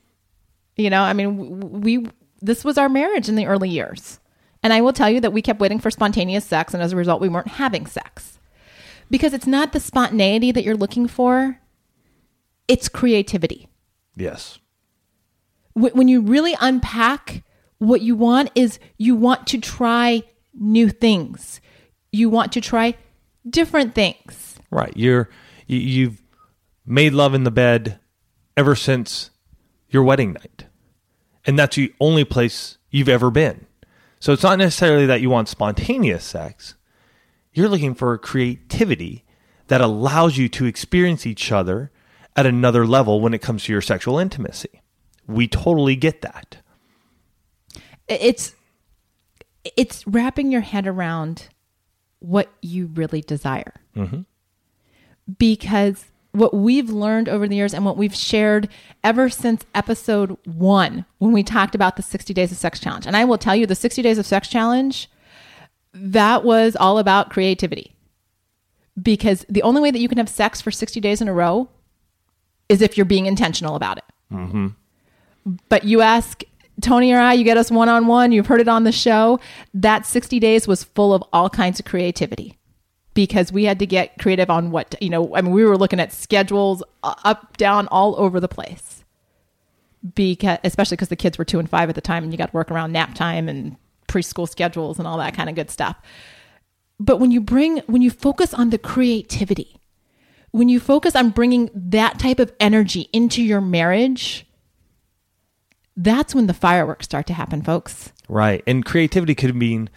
You 0.77 0.88
know 0.88 1.03
I 1.03 1.12
mean 1.12 1.83
we 1.83 2.07
this 2.40 2.64
was 2.64 2.79
our 2.79 2.88
marriage 2.88 3.29
in 3.29 3.37
the 3.37 3.47
early 3.47 3.69
years. 3.69 4.21
And 4.62 4.73
I 4.73 4.81
will 4.81 4.95
tell 4.95 5.11
you 5.11 5.21
that 5.21 5.35
we 5.35 5.43
kept 5.43 5.61
waiting 5.61 5.79
for 5.79 5.90
spontaneous 5.90 6.47
sex 6.47 6.73
and 6.73 6.83
as 6.83 6.95
a 6.95 6.97
result 6.97 7.21
we 7.21 7.29
weren't 7.29 7.49
having 7.49 7.87
sex 7.87 8.35
because 9.14 9.33
it's 9.33 9.46
not 9.46 9.72
the 9.72 9.81
spontaneity 9.81 10.50
that 10.53 10.64
you're 10.64 10.77
looking 10.77 11.07
for 11.07 11.61
it's 12.68 12.88
creativity 12.88 13.68
Yes. 14.16 14.61
When 15.74 16.07
you 16.07 16.20
really 16.20 16.55
unpack 16.61 17.42
what 17.79 18.00
you 18.00 18.14
want 18.14 18.53
is 18.55 18.79
you 18.96 19.16
want 19.16 19.48
to 19.48 19.59
try 19.59 20.22
new 20.55 20.88
things 20.88 21.61
you 22.12 22.31
want 22.31 22.53
to 22.53 22.61
try 22.61 22.96
different 23.48 23.94
things 23.94 24.55
Right. 24.74 24.92
You're 24.96 25.29
you've 25.68 26.20
made 26.85 27.12
love 27.12 27.33
in 27.33 27.44
the 27.44 27.53
bed 27.53 28.00
ever 28.57 28.74
since 28.74 29.31
your 29.88 30.03
wedding 30.03 30.33
night. 30.33 30.66
And 31.46 31.57
that's 31.57 31.77
the 31.77 31.94
only 32.00 32.24
place 32.24 32.79
you've 32.90 33.09
ever 33.09 33.31
been. 33.31 33.66
So 34.18 34.33
it's 34.33 34.42
not 34.42 34.59
necessarily 34.59 35.07
that 35.07 35.20
you 35.20 35.31
want 35.31 35.48
spontaneous 35.48 36.24
sex. 36.24 36.74
You're 37.55 37.69
looking 37.69 37.95
for 37.95 38.19
creativity 38.19 39.25
that 39.69 39.81
allows 39.81 40.37
you 40.37 40.49
to 40.51 40.67
experience 40.67 41.27
each 41.27 41.51
other 41.51 41.90
at 42.37 42.47
another 42.47 42.87
level 42.87 43.21
when 43.21 43.33
it 43.33 43.40
comes 43.40 43.64
to 43.64 43.73
your 43.73 43.81
sexual 43.81 44.19
intimacy. 44.19 44.83
We 45.27 45.49
totally 45.49 45.97
get 45.97 46.21
that. 46.23 46.59
it's 48.09 48.55
it's 49.77 50.07
wrapping 50.07 50.53
your 50.53 50.61
head 50.61 50.87
around 50.87 51.49
what 52.19 52.51
you 52.61 52.87
really 52.87 53.23
desire 53.23 53.75
mm-hmm. 53.97 54.21
because 55.38 56.07
what 56.33 56.53
we've 56.53 56.90
learned 56.90 57.29
over 57.29 57.47
the 57.47 57.57
years 57.57 57.73
and 57.73 57.85
what 57.85 57.97
we've 57.97 58.14
shared 58.14 58.69
ever 59.03 59.31
since 59.31 59.64
episode 59.75 60.37
one 60.45 61.05
when 61.19 61.33
we 61.33 61.43
talked 61.43 61.75
about 61.75 61.97
the 61.97 62.03
60 62.03 62.35
days 62.35 62.53
of 62.53 62.59
sex 62.59 62.79
challenge 62.79 63.07
and 63.07 63.17
i 63.17 63.25
will 63.25 63.38
tell 63.38 63.57
you 63.57 63.67
the 63.67 63.75
60 63.75 64.03
days 64.03 64.19
of 64.19 64.27
sex 64.27 64.49
challenge 64.49 65.09
that 65.94 66.44
was 66.44 66.76
all 66.76 66.98
about 66.98 67.30
creativity 67.30 67.94
because 69.00 69.44
the 69.48 69.62
only 69.62 69.80
way 69.80 69.90
that 69.90 69.98
you 69.98 70.09
can 70.09 70.18
have 70.18 70.28
sex 70.28 70.61
for 70.61 70.70
60 70.70 71.00
days 71.00 71.20
in 71.20 71.28
a 71.28 71.33
row 71.33 71.68
is 72.68 72.83
if 72.83 72.96
you're 72.96 73.04
being 73.04 73.26
intentional 73.26 73.76
about 73.76 73.98
it 73.98 74.04
mm-hmm. 74.33 74.68
but 75.68 75.85
you 75.85 76.00
ask 76.00 76.44
Tony 76.80 77.12
or 77.12 77.18
I, 77.18 77.35
you 77.35 77.44
get 77.44 77.57
us 77.57 77.70
one 77.70 77.88
on 77.88 78.07
one, 78.07 78.33
you've 78.33 78.46
heard 78.46 78.61
it 78.61 78.68
on 78.68 78.85
the 78.85 78.92
show. 78.92 79.38
That 79.72 80.07
60 80.07 80.40
days 80.40 80.66
was 80.66 80.85
full 80.85 81.14
of 81.14 81.22
all 81.33 81.48
kinds 81.48 81.78
of 81.78 81.87
creativity 81.87 82.59
because 83.14 83.52
we 83.52 83.64
had 83.64 83.78
to 83.78 83.87
get 83.87 84.18
creative 84.18 84.50
on 84.50 84.70
what, 84.70 84.94
you 85.00 85.09
know, 85.09 85.35
I 85.37 85.40
mean, 85.40 85.52
we 85.52 85.64
were 85.64 85.78
looking 85.78 86.00
at 86.00 86.12
schedules 86.12 86.83
up, 87.02 87.57
down, 87.57 87.87
all 87.88 88.16
over 88.18 88.40
the 88.40 88.48
place. 88.48 89.04
Because, 90.14 90.59
especially 90.64 90.96
because 90.96 91.09
the 91.09 91.16
kids 91.16 91.38
were 91.38 91.46
two 91.46 91.59
and 91.59 91.70
five 91.70 91.88
at 91.88 91.94
the 91.94 92.00
time 92.00 92.24
and 92.24 92.33
you 92.33 92.37
got 92.37 92.50
to 92.50 92.54
work 92.54 92.70
around 92.70 92.92
nap 92.92 93.14
time 93.14 93.48
and 93.48 93.76
preschool 94.09 94.49
schedules 94.49 94.99
and 94.99 95.07
all 95.09 95.19
that 95.19 95.35
kind 95.35 95.49
of 95.49 95.55
good 95.55 95.71
stuff. 95.71 95.97
But 97.01 97.19
when 97.19 97.31
you 97.31 97.40
bring, 97.40 97.79
when 97.87 98.03
you 98.03 98.11
focus 98.11 98.55
on 98.55 98.71
the 98.71 98.79
creativity, 98.79 99.77
when 100.53 100.69
you 100.69 100.79
focus 100.79 101.17
on 101.17 101.31
bringing 101.31 101.69
that 101.75 102.19
type 102.19 102.38
of 102.38 102.53
energy 102.61 103.09
into 103.12 103.43
your 103.43 103.61
marriage, 103.61 104.47
that's 105.97 106.35
when 106.35 106.47
the 106.47 106.55
fireworks 106.55 107.05
start 107.05 107.27
to 107.27 107.35
happen, 107.35 107.62
folks. 107.62 108.12
Right. 108.29 108.62
And 108.67 108.85
creativity 108.85 109.35
could 109.35 109.55
mean 109.55 109.90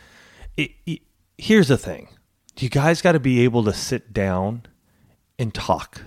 it, 0.56 0.72
it- 0.86 1.02
here's 1.38 1.68
the 1.68 1.78
thing 1.78 2.10
you 2.60 2.70
guys 2.70 3.02
got 3.04 3.12
to 3.12 3.20
be 3.20 3.42
able 3.42 3.64
to 3.66 3.74
sit 3.74 4.12
down 4.14 4.64
and 5.38 5.54
talk 5.54 6.02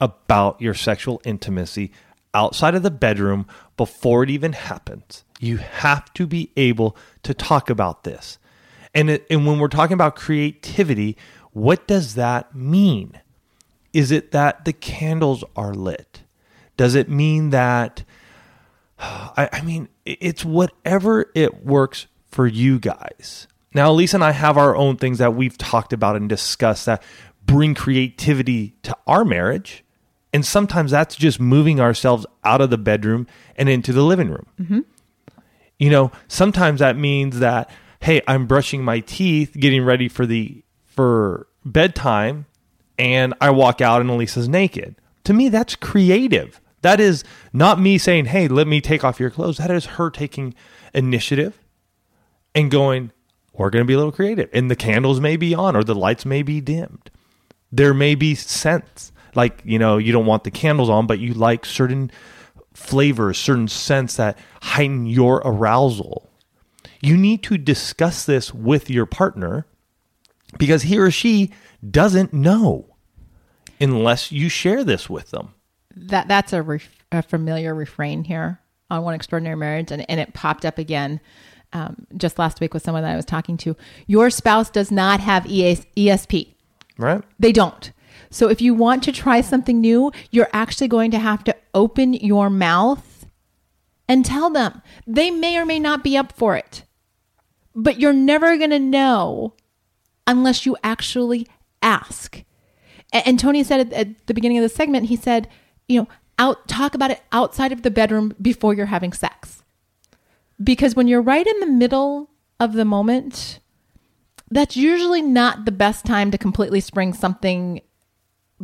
about 0.00 0.60
your 0.60 0.72
sexual 0.74 1.20
intimacy 1.24 1.92
outside 2.32 2.74
of 2.74 2.82
the 2.82 2.90
bedroom 2.90 3.46
before 3.76 4.22
it 4.22 4.30
even 4.30 4.54
happens. 4.54 5.22
You 5.42 5.56
have 5.56 6.12
to 6.14 6.26
be 6.26 6.50
able 6.56 6.96
to 7.24 7.34
talk 7.34 7.68
about 7.68 8.04
this. 8.04 8.38
And, 8.94 9.10
it, 9.10 9.26
and 9.28 9.46
when 9.46 9.58
we're 9.58 9.68
talking 9.68 9.94
about 9.94 10.16
creativity, 10.16 11.16
what 11.52 11.86
does 11.86 12.14
that 12.14 12.54
mean? 12.54 13.20
Is 13.92 14.10
it 14.10 14.30
that 14.32 14.64
the 14.64 14.72
candles 14.72 15.44
are 15.56 15.74
lit? 15.74 16.22
Does 16.76 16.94
it 16.94 17.08
mean 17.08 17.50
that 17.50 18.04
I, 19.02 19.48
I 19.52 19.62
mean, 19.62 19.88
it's 20.04 20.44
whatever 20.44 21.30
it 21.34 21.64
works 21.64 22.06
for 22.30 22.46
you 22.46 22.78
guys. 22.78 23.46
Now, 23.74 23.90
Elise 23.90 24.14
and 24.14 24.24
I 24.24 24.32
have 24.32 24.56
our 24.56 24.76
own 24.76 24.96
things 24.96 25.18
that 25.18 25.34
we've 25.34 25.56
talked 25.58 25.92
about 25.92 26.16
and 26.16 26.28
discussed 26.28 26.86
that 26.86 27.02
bring 27.44 27.74
creativity 27.74 28.74
to 28.82 28.96
our 29.06 29.24
marriage. 29.24 29.84
And 30.32 30.44
sometimes 30.44 30.90
that's 30.90 31.14
just 31.14 31.40
moving 31.40 31.80
ourselves 31.80 32.26
out 32.44 32.60
of 32.60 32.70
the 32.70 32.78
bedroom 32.78 33.26
and 33.56 33.68
into 33.68 33.92
the 33.92 34.02
living 34.02 34.30
room. 34.30 34.46
Mm-hmm. 34.60 34.80
You 35.78 35.90
know, 35.90 36.12
sometimes 36.28 36.80
that 36.80 36.96
means 36.96 37.38
that, 37.40 37.70
hey, 38.00 38.22
I'm 38.26 38.46
brushing 38.46 38.84
my 38.84 39.00
teeth, 39.00 39.56
getting 39.58 39.84
ready 39.84 40.08
for 40.08 40.26
the 40.26 40.62
for 40.86 41.46
bedtime, 41.64 42.46
and 42.98 43.34
I 43.40 43.50
walk 43.50 43.80
out 43.80 44.00
and 44.00 44.10
Alisa's 44.10 44.48
naked. 44.48 44.96
To 45.24 45.32
me, 45.32 45.48
that's 45.48 45.74
creative. 45.76 46.60
That 46.82 47.00
is 47.00 47.24
not 47.52 47.80
me 47.80 47.96
saying, 47.96 48.26
hey, 48.26 48.48
let 48.48 48.66
me 48.66 48.80
take 48.80 49.04
off 49.04 49.20
your 49.20 49.30
clothes. 49.30 49.58
That 49.58 49.70
is 49.70 49.86
her 49.86 50.10
taking 50.10 50.54
initiative 50.92 51.58
and 52.54 52.70
going, 52.70 53.12
we're 53.52 53.70
going 53.70 53.84
to 53.84 53.86
be 53.86 53.94
a 53.94 53.96
little 53.96 54.12
creative. 54.12 54.50
And 54.52 54.70
the 54.70 54.76
candles 54.76 55.20
may 55.20 55.36
be 55.36 55.54
on 55.54 55.76
or 55.76 55.84
the 55.84 55.94
lights 55.94 56.26
may 56.26 56.42
be 56.42 56.60
dimmed. 56.60 57.10
There 57.70 57.94
may 57.94 58.14
be 58.14 58.34
scents. 58.34 59.12
Like, 59.34 59.62
you 59.64 59.78
know, 59.78 59.96
you 59.96 60.12
don't 60.12 60.26
want 60.26 60.44
the 60.44 60.50
candles 60.50 60.90
on, 60.90 61.06
but 61.06 61.18
you 61.18 61.32
like 61.34 61.64
certain 61.64 62.10
flavors, 62.74 63.38
certain 63.38 63.68
scents 63.68 64.16
that 64.16 64.38
heighten 64.62 65.06
your 65.06 65.42
arousal. 65.44 66.30
You 67.00 67.16
need 67.16 67.42
to 67.44 67.58
discuss 67.58 68.24
this 68.24 68.54
with 68.54 68.88
your 68.88 69.06
partner 69.06 69.66
because 70.58 70.82
he 70.82 70.98
or 70.98 71.10
she 71.10 71.50
doesn't 71.88 72.32
know 72.32 72.96
unless 73.80 74.30
you 74.30 74.48
share 74.48 74.84
this 74.84 75.10
with 75.10 75.30
them. 75.30 75.54
That 75.94 76.28
that's 76.28 76.52
a, 76.52 76.62
ref, 76.62 76.88
a 77.10 77.22
familiar 77.22 77.74
refrain 77.74 78.24
here 78.24 78.60
on 78.90 79.02
One 79.02 79.14
Extraordinary 79.14 79.56
Marriage, 79.56 79.90
and, 79.90 80.08
and 80.08 80.20
it 80.20 80.32
popped 80.34 80.64
up 80.64 80.78
again 80.78 81.20
um, 81.72 82.06
just 82.16 82.38
last 82.38 82.60
week 82.60 82.74
with 82.74 82.82
someone 82.82 83.02
that 83.02 83.12
I 83.12 83.16
was 83.16 83.24
talking 83.24 83.56
to. 83.58 83.76
Your 84.06 84.30
spouse 84.30 84.70
does 84.70 84.90
not 84.90 85.20
have 85.20 85.46
ES, 85.46 85.86
ESP. 85.96 86.54
Right. 86.98 87.22
They 87.38 87.52
don't. 87.52 87.90
So 88.32 88.48
if 88.48 88.62
you 88.62 88.72
want 88.72 89.02
to 89.04 89.12
try 89.12 89.42
something 89.42 89.80
new, 89.80 90.10
you're 90.30 90.48
actually 90.54 90.88
going 90.88 91.10
to 91.10 91.18
have 91.18 91.44
to 91.44 91.56
open 91.74 92.14
your 92.14 92.48
mouth 92.48 93.26
and 94.08 94.24
tell 94.24 94.48
them. 94.48 94.80
They 95.06 95.30
may 95.30 95.58
or 95.58 95.66
may 95.66 95.78
not 95.78 96.02
be 96.02 96.16
up 96.16 96.32
for 96.32 96.56
it, 96.56 96.84
but 97.74 98.00
you're 98.00 98.14
never 98.14 98.56
going 98.56 98.70
to 98.70 98.78
know 98.78 99.54
unless 100.26 100.64
you 100.64 100.78
actually 100.82 101.46
ask. 101.82 102.42
And, 103.12 103.38
Tony 103.38 103.62
said 103.62 103.80
at, 103.80 103.92
at 103.92 104.26
the 104.26 104.34
beginning 104.34 104.56
of 104.56 104.62
the 104.62 104.70
segment, 104.70 105.06
he 105.06 105.16
said, 105.16 105.46
you 105.86 106.00
know, 106.00 106.08
out 106.38 106.66
talk 106.66 106.94
about 106.94 107.10
it 107.10 107.20
outside 107.32 107.70
of 107.70 107.82
the 107.82 107.90
bedroom 107.90 108.34
before 108.40 108.72
you're 108.72 108.86
having 108.86 109.12
sex. 109.12 109.62
Because 110.62 110.96
when 110.96 111.06
you're 111.06 111.20
right 111.20 111.46
in 111.46 111.60
the 111.60 111.66
middle 111.66 112.30
of 112.58 112.72
the 112.72 112.86
moment, 112.86 113.60
that's 114.50 114.74
usually 114.74 115.20
not 115.20 115.66
the 115.66 115.72
best 115.72 116.06
time 116.06 116.30
to 116.30 116.38
completely 116.38 116.80
spring 116.80 117.12
something 117.12 117.82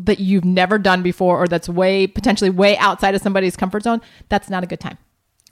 that 0.05 0.21
you've 0.21 0.45
never 0.45 0.79
done 0.79 1.03
before 1.03 1.39
or 1.39 1.49
that's 1.49 1.69
way 1.69 2.07
potentially 2.07 2.51
way 2.51 2.77
outside 2.79 3.15
of 3.15 3.23
somebody's 3.23 3.57
comfort 3.57 3.83
zone. 3.83 4.01
That's 4.29 4.49
not 4.49 4.63
a 4.63 4.67
good 4.67 4.81
time. 4.81 4.99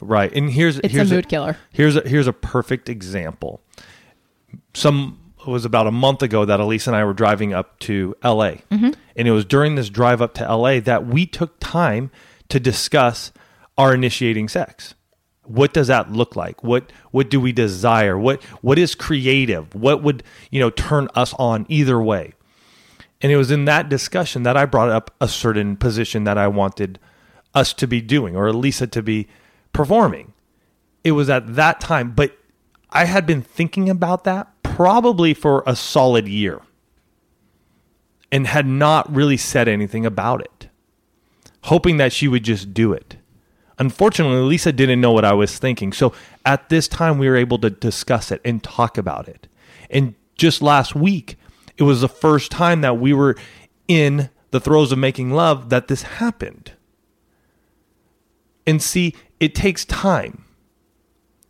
Right. 0.00 0.32
And 0.32 0.50
here's 0.50 0.78
It's 0.78 0.92
here's 0.92 1.10
a 1.10 1.14
mood 1.14 1.28
killer. 1.28 1.56
Here's 1.72 1.96
a, 1.96 2.06
here's 2.06 2.26
a 2.26 2.32
perfect 2.32 2.88
example. 2.88 3.60
Some 4.74 5.18
it 5.46 5.50
was 5.50 5.64
about 5.64 5.86
a 5.86 5.92
month 5.92 6.22
ago 6.22 6.44
that 6.44 6.60
Elise 6.60 6.86
and 6.86 6.96
I 6.96 7.04
were 7.04 7.14
driving 7.14 7.54
up 7.54 7.78
to 7.80 8.14
LA. 8.22 8.56
Mm-hmm. 8.70 8.90
And 9.16 9.28
it 9.28 9.30
was 9.30 9.44
during 9.44 9.76
this 9.76 9.88
drive 9.88 10.20
up 10.20 10.34
to 10.34 10.56
LA 10.56 10.80
that 10.80 11.06
we 11.06 11.24
took 11.24 11.58
time 11.60 12.10
to 12.48 12.60
discuss 12.60 13.32
our 13.78 13.94
initiating 13.94 14.48
sex. 14.48 14.94
What 15.44 15.72
does 15.72 15.86
that 15.86 16.10
look 16.10 16.34
like? 16.34 16.64
What 16.64 16.92
what 17.12 17.30
do 17.30 17.40
we 17.40 17.52
desire? 17.52 18.18
What 18.18 18.42
what 18.62 18.78
is 18.78 18.94
creative? 18.94 19.74
What 19.74 20.02
would, 20.02 20.24
you 20.50 20.58
know, 20.58 20.70
turn 20.70 21.08
us 21.14 21.32
on 21.34 21.66
either 21.68 22.02
way? 22.02 22.32
And 23.22 23.32
it 23.32 23.36
was 23.36 23.50
in 23.50 23.64
that 23.64 23.88
discussion 23.88 24.42
that 24.42 24.56
I 24.56 24.66
brought 24.66 24.90
up 24.90 25.14
a 25.20 25.28
certain 25.28 25.76
position 25.76 26.24
that 26.24 26.36
I 26.36 26.48
wanted 26.48 26.98
us 27.54 27.72
to 27.74 27.86
be 27.86 28.00
doing 28.00 28.36
or 28.36 28.46
Alisa 28.46 28.90
to 28.90 29.02
be 29.02 29.26
performing. 29.72 30.34
It 31.02 31.12
was 31.12 31.30
at 31.30 31.54
that 31.54 31.80
time, 31.80 32.12
but 32.12 32.36
I 32.90 33.06
had 33.06 33.26
been 33.26 33.42
thinking 33.42 33.88
about 33.88 34.24
that 34.24 34.48
probably 34.62 35.32
for 35.32 35.62
a 35.66 35.74
solid 35.74 36.28
year 36.28 36.60
and 38.30 38.46
had 38.46 38.66
not 38.66 39.12
really 39.14 39.36
said 39.36 39.68
anything 39.68 40.04
about 40.04 40.42
it, 40.42 40.68
hoping 41.62 41.96
that 41.96 42.12
she 42.12 42.28
would 42.28 42.42
just 42.42 42.74
do 42.74 42.92
it. 42.92 43.16
Unfortunately, 43.78 44.40
Lisa 44.40 44.72
didn't 44.72 45.00
know 45.00 45.12
what 45.12 45.24
I 45.24 45.32
was 45.32 45.58
thinking. 45.58 45.92
So 45.92 46.12
at 46.44 46.68
this 46.68 46.88
time, 46.88 47.18
we 47.18 47.28
were 47.28 47.36
able 47.36 47.58
to 47.58 47.70
discuss 47.70 48.30
it 48.30 48.40
and 48.44 48.62
talk 48.62 48.98
about 48.98 49.28
it. 49.28 49.48
And 49.90 50.14
just 50.34 50.62
last 50.62 50.94
week, 50.94 51.36
it 51.78 51.82
was 51.82 52.00
the 52.00 52.08
first 52.08 52.50
time 52.50 52.80
that 52.80 52.98
we 52.98 53.12
were 53.12 53.36
in 53.88 54.30
the 54.50 54.60
throes 54.60 54.92
of 54.92 54.98
making 54.98 55.30
love 55.30 55.68
that 55.70 55.88
this 55.88 56.02
happened. 56.02 56.72
And 58.66 58.82
see, 58.82 59.14
it 59.38 59.54
takes 59.54 59.84
time. 59.84 60.44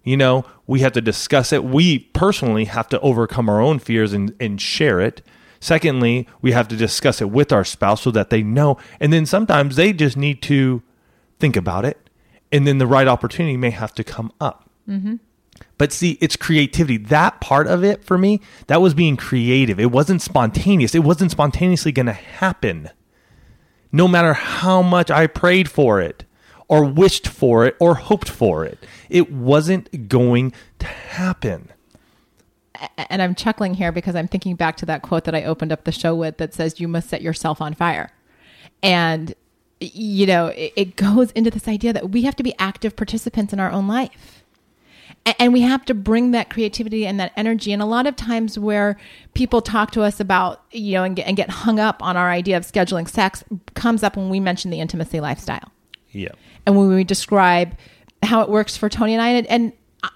You 0.02 0.16
know, 0.16 0.44
we 0.66 0.80
have 0.80 0.92
to 0.92 1.00
discuss 1.00 1.52
it. 1.52 1.64
We 1.64 1.98
personally 1.98 2.66
have 2.66 2.88
to 2.88 3.00
overcome 3.00 3.48
our 3.48 3.60
own 3.60 3.78
fears 3.78 4.12
and, 4.12 4.34
and 4.38 4.60
share 4.60 5.00
it. 5.00 5.22
Secondly, 5.58 6.28
we 6.42 6.52
have 6.52 6.68
to 6.68 6.76
discuss 6.76 7.20
it 7.20 7.30
with 7.30 7.52
our 7.52 7.64
spouse 7.64 8.02
so 8.02 8.10
that 8.12 8.30
they 8.30 8.42
know. 8.42 8.76
And 9.00 9.12
then 9.12 9.26
sometimes 9.26 9.76
they 9.76 9.92
just 9.92 10.16
need 10.16 10.42
to 10.42 10.82
think 11.38 11.56
about 11.56 11.84
it. 11.84 12.10
And 12.52 12.66
then 12.66 12.78
the 12.78 12.86
right 12.86 13.08
opportunity 13.08 13.56
may 13.56 13.70
have 13.70 13.94
to 13.94 14.04
come 14.04 14.32
up. 14.40 14.70
Mm-hmm. 14.88 15.16
But 15.78 15.92
see, 15.92 16.18
it's 16.20 16.36
creativity. 16.36 16.96
That 16.96 17.40
part 17.40 17.66
of 17.66 17.84
it 17.84 18.04
for 18.04 18.16
me, 18.16 18.40
that 18.66 18.80
was 18.80 18.94
being 18.94 19.16
creative. 19.16 19.78
It 19.78 19.90
wasn't 19.90 20.22
spontaneous. 20.22 20.94
It 20.94 21.04
wasn't 21.04 21.30
spontaneously 21.30 21.92
going 21.92 22.06
to 22.06 22.12
happen. 22.12 22.90
No 23.92 24.08
matter 24.08 24.32
how 24.32 24.82
much 24.82 25.10
I 25.10 25.26
prayed 25.26 25.70
for 25.70 26.00
it, 26.00 26.24
or 26.68 26.84
wished 26.84 27.28
for 27.28 27.64
it, 27.64 27.76
or 27.78 27.94
hoped 27.94 28.28
for 28.28 28.64
it, 28.64 28.84
it 29.08 29.30
wasn't 29.30 30.08
going 30.08 30.52
to 30.78 30.86
happen. 30.86 31.70
and 32.96 33.22
I'm 33.22 33.34
chuckling 33.34 33.74
here 33.74 33.92
because 33.92 34.16
I'm 34.16 34.28
thinking 34.28 34.56
back 34.56 34.76
to 34.78 34.86
that 34.86 35.02
quote 35.02 35.24
that 35.24 35.34
I 35.34 35.44
opened 35.44 35.72
up 35.72 35.84
the 35.84 35.92
show 35.92 36.14
with 36.14 36.38
that 36.38 36.54
says, 36.54 36.80
You 36.80 36.88
must 36.88 37.08
set 37.08 37.22
yourself 37.22 37.60
on 37.60 37.74
fire. 37.74 38.10
And, 38.82 39.34
you 39.80 40.26
know, 40.26 40.52
it, 40.54 40.96
goes 40.96 41.30
into 41.32 41.50
this 41.50 41.68
idea 41.68 41.92
that 41.92 42.10
we 42.10 42.22
have 42.22 42.36
to 42.36 42.42
be 42.42 42.54
active 42.58 42.96
participants 42.96 43.52
in 43.52 43.60
our 43.60 43.70
own 43.70 43.88
life. 43.88 44.44
And 45.38 45.52
we 45.52 45.62
have 45.62 45.84
to 45.86 45.94
bring 45.94 46.30
that 46.30 46.50
creativity 46.50 47.06
and 47.06 47.18
that 47.18 47.32
energy. 47.36 47.72
And 47.72 47.82
a 47.82 47.86
lot 47.86 48.06
of 48.06 48.14
times, 48.16 48.58
where 48.58 48.96
people 49.34 49.60
talk 49.60 49.90
to 49.92 50.02
us 50.02 50.20
about, 50.20 50.62
you 50.70 50.92
know, 50.92 51.04
and 51.04 51.16
get, 51.16 51.26
and 51.26 51.36
get 51.36 51.50
hung 51.50 51.80
up 51.80 52.02
on 52.02 52.16
our 52.16 52.30
idea 52.30 52.56
of 52.56 52.64
scheduling 52.64 53.08
sex 53.08 53.42
comes 53.74 54.02
up 54.02 54.16
when 54.16 54.28
we 54.30 54.38
mention 54.40 54.70
the 54.70 54.80
intimacy 54.80 55.18
lifestyle 55.20 55.72
Yeah. 56.12 56.30
and 56.64 56.76
when 56.76 56.88
we 56.88 57.02
describe 57.04 57.76
how 58.22 58.40
it 58.40 58.48
works 58.48 58.76
for 58.76 58.88
Tony 58.88 59.14
and 59.14 59.22
I, 59.22 59.28
and, 59.30 59.46
and 59.48 59.72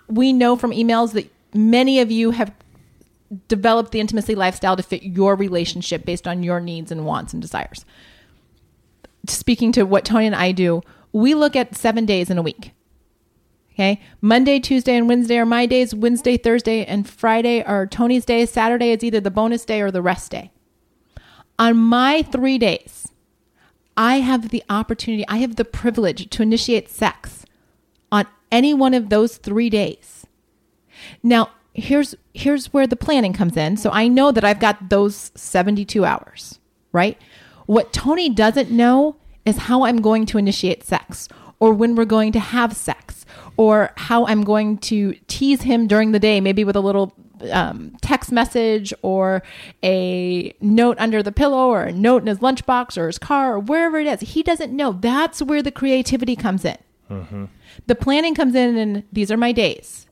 we 0.09 0.33
know 0.33 0.57
from 0.57 0.71
emails 0.71 1.13
that 1.13 1.31
many 1.55 2.01
of 2.01 2.11
you 2.11 2.31
have 2.31 2.53
developed 3.49 3.93
the 3.93 4.01
intimacy 4.01 4.35
lifestyle 4.35 4.77
to 4.77 4.83
fit 4.83 5.03
your 5.03 5.35
relationship 5.37 6.05
based 6.05 6.27
on 6.27 6.43
your 6.43 6.61
needs 6.61 6.91
and 6.91 7.05
wants 7.05 7.33
and 7.33 7.43
desires. 7.43 7.85
Speaking 9.27 9.71
to 9.73 9.85
what 9.85 10.05
Tony 10.05 10.27
and 10.27 10.35
I 10.35 10.53
do, 10.53 10.83
we 11.13 11.35
look 11.35 11.55
at 11.55 11.77
seven 11.77 12.07
days 12.07 12.31
in 12.31 12.39
a 12.39 12.43
week. 12.43 12.73
Okay. 13.81 13.99
Monday, 14.21 14.61
Tuesday, 14.61 14.95
and 14.95 15.09
Wednesday 15.09 15.39
are 15.39 15.47
my 15.47 15.65
days. 15.65 15.95
Wednesday, 15.95 16.37
Thursday, 16.37 16.85
and 16.85 17.09
Friday 17.09 17.63
are 17.63 17.87
Tony's 17.87 18.27
days. 18.27 18.51
Saturday 18.51 18.91
is 18.91 19.03
either 19.03 19.21
the 19.21 19.31
bonus 19.31 19.65
day 19.65 19.81
or 19.81 19.91
the 19.91 20.03
rest 20.03 20.31
day. 20.31 20.53
On 21.59 21.79
my 21.79 22.21
three 22.21 22.59
days, 22.59 23.09
I 23.97 24.17
have 24.17 24.51
the 24.51 24.63
opportunity, 24.69 25.27
I 25.29 25.39
have 25.39 25.57
the 25.57 25.65
privilege 25.65 26.29
to 26.29 26.43
initiate 26.43 26.91
sex 26.91 27.47
on 28.13 28.27
any 28.53 28.75
one 28.75 28.93
of 28.93 29.09
those 29.09 29.39
three 29.39 29.71
days. 29.71 30.27
Now, 31.23 31.49
here's 31.73 32.15
here's 32.35 32.75
where 32.75 32.87
the 32.87 32.97
planning 32.97 33.33
comes 33.33 33.57
in. 33.57 33.79
So 33.79 33.89
I 33.91 34.09
know 34.09 34.31
that 34.31 34.45
I've 34.45 34.61
got 34.61 34.91
those 34.91 35.33
72 35.37 36.05
hours, 36.05 36.59
right? 36.93 37.17
What 37.65 37.95
Tony 37.95 38.29
doesn't 38.29 38.71
know 38.71 39.17
is 39.47 39.57
how 39.57 39.85
I'm 39.85 40.03
going 40.03 40.27
to 40.27 40.37
initiate 40.37 40.85
sex 40.85 41.31
or 41.59 41.73
when 41.73 41.95
we're 41.95 42.05
going 42.05 42.33
to 42.33 42.41
have 42.41 42.77
sex 42.77 43.20
or 43.57 43.93
how 43.97 44.27
I'm 44.27 44.43
going 44.43 44.79
to 44.79 45.15
tease 45.29 45.63
him 45.63 45.87
during 45.87 46.13
the 46.13 46.19
day, 46.19 46.41
maybe 46.41 46.65
with 46.65 46.77
a 46.77 46.81
little 46.81 47.15
um, 47.51 47.97
text 48.03 48.33
message 48.33 48.93
or 49.03 49.43
a 49.83 50.55
note 50.61 50.97
under 50.99 51.23
the 51.23 51.33
pillow 51.33 51.69
or 51.69 51.85
a 51.85 51.93
note 51.93 52.23
in 52.23 52.27
his 52.27 52.39
lunchbox 52.39 52.97
or 52.97 53.07
his 53.07 53.19
car 53.19 53.55
or 53.55 53.59
wherever 53.59 53.99
it 53.99 54.07
is. 54.07 54.21
He 54.21 54.43
doesn't 54.43 54.75
know. 54.75 54.93
That's 54.93 55.43
where 55.43 55.63
the 55.63 55.71
creativity 55.71 56.37
comes 56.37 56.65
in. 56.65 56.79
The 57.87 57.95
planning 57.95 58.35
comes 58.35 58.55
in, 58.55 58.77
and 58.77 59.05
these 59.13 59.31
are 59.31 59.37
my 59.37 59.53
days. 59.53 60.07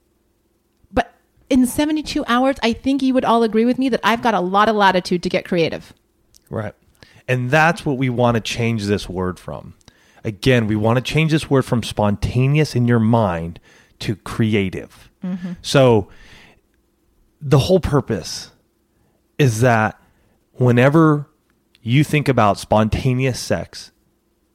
But 0.93 1.15
in 1.49 1.67
72 1.67 2.25
hours, 2.27 2.57
I 2.63 2.73
think 2.73 3.03
you 3.03 3.15
would 3.15 3.25
all 3.25 3.43
agree 3.43 3.65
with 3.65 3.79
me 3.79 3.89
that 3.91 4.01
I've 4.03 4.23
got 4.23 4.35
a 4.35 4.41
lot 4.41 4.69
of 4.69 4.77
latitude 4.77 5.23
to 5.23 5.29
get 5.29 5.45
creative. 5.45 5.95
Right. 6.51 6.75
And 7.29 7.51
that's 7.51 7.85
what 7.85 7.99
we 7.99 8.09
want 8.09 8.35
to 8.37 8.41
change 8.41 8.87
this 8.87 9.09
word 9.09 9.39
from. 9.39 9.75
Again, 10.25 10.67
we 10.67 10.77
want 10.77 10.97
to 10.97 11.03
change 11.03 11.33
this 11.33 11.49
word 11.49 11.65
from 11.65 11.83
spontaneous 11.83 12.75
in 12.75 12.89
your 12.89 12.99
mind 12.99 13.61
to 14.01 14.17
creative. 14.17 15.11
Mm-hmm. 15.25 15.53
So 15.63 16.09
the 17.41 17.59
whole 17.59 17.81
purpose 17.81 18.51
is 19.39 19.61
that 19.61 20.01
whenever 20.55 21.29
you 21.83 22.05
think 22.05 22.29
about 22.29 22.59
spontaneous 22.59 23.39
sex, 23.39 23.93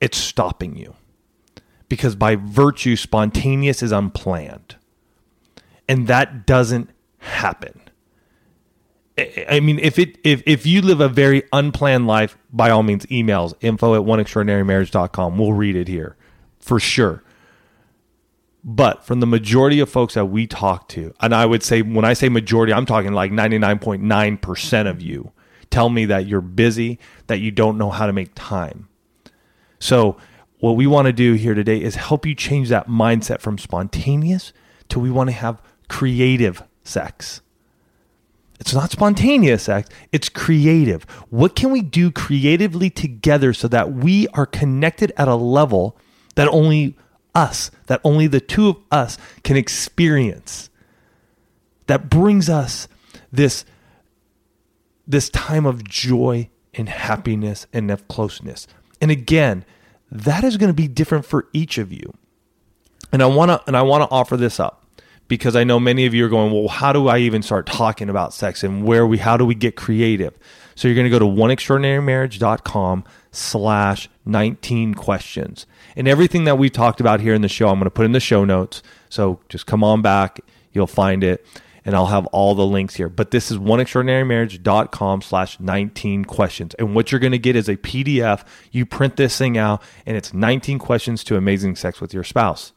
it's 0.01 0.17
stopping 0.17 0.75
you. 0.75 0.95
Because 1.87 2.15
by 2.15 2.35
virtue, 2.35 2.95
spontaneous 2.95 3.81
is 3.83 3.91
unplanned. 3.91 4.75
And 5.87 6.07
that 6.07 6.45
doesn't 6.45 6.89
happen. 7.19 7.79
I 9.17 9.59
mean, 9.59 9.77
if 9.79 9.99
it 9.99 10.17
if 10.23 10.41
if 10.45 10.65
you 10.65 10.81
live 10.81 10.99
a 10.99 11.09
very 11.09 11.43
unplanned 11.53 12.07
life, 12.07 12.37
by 12.51 12.71
all 12.71 12.81
means, 12.81 13.05
emails 13.07 13.53
info 13.61 13.95
at 13.95 14.01
oneextraordinarymarriage.com. 14.01 15.37
We'll 15.37 15.53
read 15.53 15.75
it 15.75 15.87
here 15.87 16.17
for 16.59 16.79
sure. 16.79 17.23
But 18.63 19.05
from 19.05 19.19
the 19.19 19.27
majority 19.27 19.79
of 19.81 19.89
folks 19.89 20.13
that 20.13 20.25
we 20.25 20.47
talk 20.47 20.87
to, 20.89 21.13
and 21.19 21.35
I 21.35 21.45
would 21.45 21.61
say 21.63 21.81
when 21.81 22.05
I 22.05 22.13
say 22.13 22.29
majority, 22.29 22.73
I'm 22.73 22.85
talking 22.85 23.11
like 23.11 23.31
99.9% 23.31 24.89
of 24.89 25.01
you 25.01 25.31
tell 25.69 25.89
me 25.89 26.05
that 26.05 26.27
you're 26.27 26.39
busy, 26.39 26.99
that 27.27 27.39
you 27.39 27.51
don't 27.51 27.77
know 27.77 27.89
how 27.89 28.05
to 28.05 28.13
make 28.13 28.31
time. 28.35 28.87
So, 29.79 30.17
what 30.59 30.77
we 30.77 30.87
want 30.87 31.07
to 31.07 31.13
do 31.13 31.33
here 31.33 31.55
today 31.55 31.81
is 31.81 31.95
help 31.95 32.25
you 32.25 32.35
change 32.35 32.69
that 32.69 32.87
mindset 32.87 33.41
from 33.41 33.57
spontaneous 33.57 34.53
to 34.89 34.99
we 34.99 35.11
want 35.11 35.29
to 35.29 35.33
have 35.33 35.61
creative 35.89 36.63
sex. 36.83 37.41
It's 38.63 38.73
not 38.73 38.91
spontaneous 38.91 39.67
act, 39.67 39.91
it's 40.13 40.29
creative. 40.29 41.03
What 41.29 41.53
can 41.53 41.69
we 41.69 41.81
do 41.81 42.09
creatively 42.09 42.89
together 42.89 43.51
so 43.53 43.67
that 43.67 43.91
we 43.91 44.29
are 44.29 44.45
connected 44.45 45.11
at 45.17 45.27
a 45.27 45.35
level 45.35 45.97
that 46.35 46.47
only 46.47 46.95
us, 47.35 47.71
that 47.87 47.99
only 48.05 48.25
the 48.27 48.39
two 48.39 48.69
of 48.69 48.77
us 48.89 49.17
can 49.43 49.57
experience? 49.57 50.69
That 51.87 52.09
brings 52.09 52.49
us 52.49 52.87
this, 53.33 53.65
this 55.05 55.29
time 55.29 55.65
of 55.65 55.83
joy 55.83 56.49
and 56.73 56.87
happiness 56.87 57.67
and 57.73 57.91
of 57.91 58.07
closeness. 58.07 58.65
And 59.01 59.11
again, 59.11 59.65
that 60.09 60.45
is 60.45 60.55
going 60.55 60.69
to 60.69 60.73
be 60.73 60.87
different 60.87 61.25
for 61.25 61.49
each 61.51 61.77
of 61.77 61.91
you. 61.91 62.13
And 63.11 63.21
I 63.21 63.25
want 63.25 63.49
to 63.51 63.61
and 63.67 63.75
I 63.75 63.81
want 63.81 64.03
to 64.03 64.09
offer 64.09 64.37
this 64.37 64.57
up 64.57 64.82
because 65.27 65.55
I 65.55 65.63
know 65.63 65.79
many 65.79 66.05
of 66.05 66.13
you 66.13 66.25
are 66.25 66.29
going, 66.29 66.51
well, 66.51 66.67
how 66.67 66.93
do 66.93 67.07
I 67.07 67.19
even 67.19 67.41
start 67.41 67.65
talking 67.65 68.09
about 68.09 68.33
sex 68.33 68.63
and 68.63 68.83
where 68.83 69.07
we, 69.07 69.17
how 69.17 69.37
do 69.37 69.45
we 69.45 69.55
get 69.55 69.75
creative? 69.75 70.37
So 70.75 70.87
you're 70.87 70.95
going 70.95 71.09
to 71.09 71.11
go 71.11 71.19
to 71.19 71.25
oneextraordinarymarriage.com 71.25 73.03
slash 73.31 74.09
19 74.25 74.93
questions. 74.95 75.65
And 75.95 76.07
everything 76.07 76.45
that 76.45 76.57
we've 76.57 76.71
talked 76.71 76.99
about 76.99 77.19
here 77.19 77.33
in 77.33 77.41
the 77.41 77.47
show, 77.47 77.67
I'm 77.67 77.75
going 77.75 77.85
to 77.85 77.91
put 77.91 78.05
in 78.05 78.11
the 78.11 78.19
show 78.19 78.45
notes. 78.45 78.81
So 79.09 79.39
just 79.49 79.65
come 79.65 79.83
on 79.83 80.01
back. 80.01 80.39
You'll 80.71 80.87
find 80.87 81.23
it. 81.23 81.45
And 81.85 81.95
I'll 81.95 82.07
have 82.07 82.25
all 82.27 82.55
the 82.55 82.65
links 82.65 82.95
here. 82.95 83.09
But 83.09 83.31
this 83.31 83.51
is 83.51 83.57
oneextraordinarymarriage.com 83.57 85.21
slash 85.21 85.59
19 85.59 86.25
questions. 86.25 86.73
And 86.75 86.95
what 86.95 87.11
you're 87.11 87.19
going 87.19 87.33
to 87.33 87.39
get 87.39 87.57
is 87.57 87.67
a 87.67 87.75
PDF. 87.75 88.45
You 88.71 88.85
print 88.85 89.17
this 89.17 89.37
thing 89.37 89.57
out, 89.57 89.81
and 90.05 90.15
it's 90.15 90.33
19 90.33 90.79
questions 90.79 91.25
to 91.25 91.35
amazing 91.35 91.75
sex 91.75 91.99
with 91.99 92.13
your 92.13 92.23
spouse. 92.23 92.71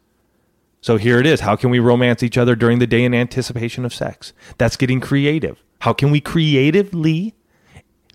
So 0.87 0.99
here 0.99 1.19
it 1.19 1.27
is. 1.27 1.41
How 1.41 1.57
can 1.57 1.71
we 1.71 1.81
romance 1.81 2.23
each 2.23 2.39
other 2.39 2.55
during 2.55 2.79
the 2.79 2.87
day 2.87 3.03
in 3.03 3.13
anticipation 3.13 3.85
of 3.85 3.93
sex? 3.93 4.33
That's 4.57 4.77
getting 4.77 5.01
creative. 5.01 5.61
How 5.81 5.93
can 5.93 6.13
we 6.13 6.21
creatively 6.21 7.35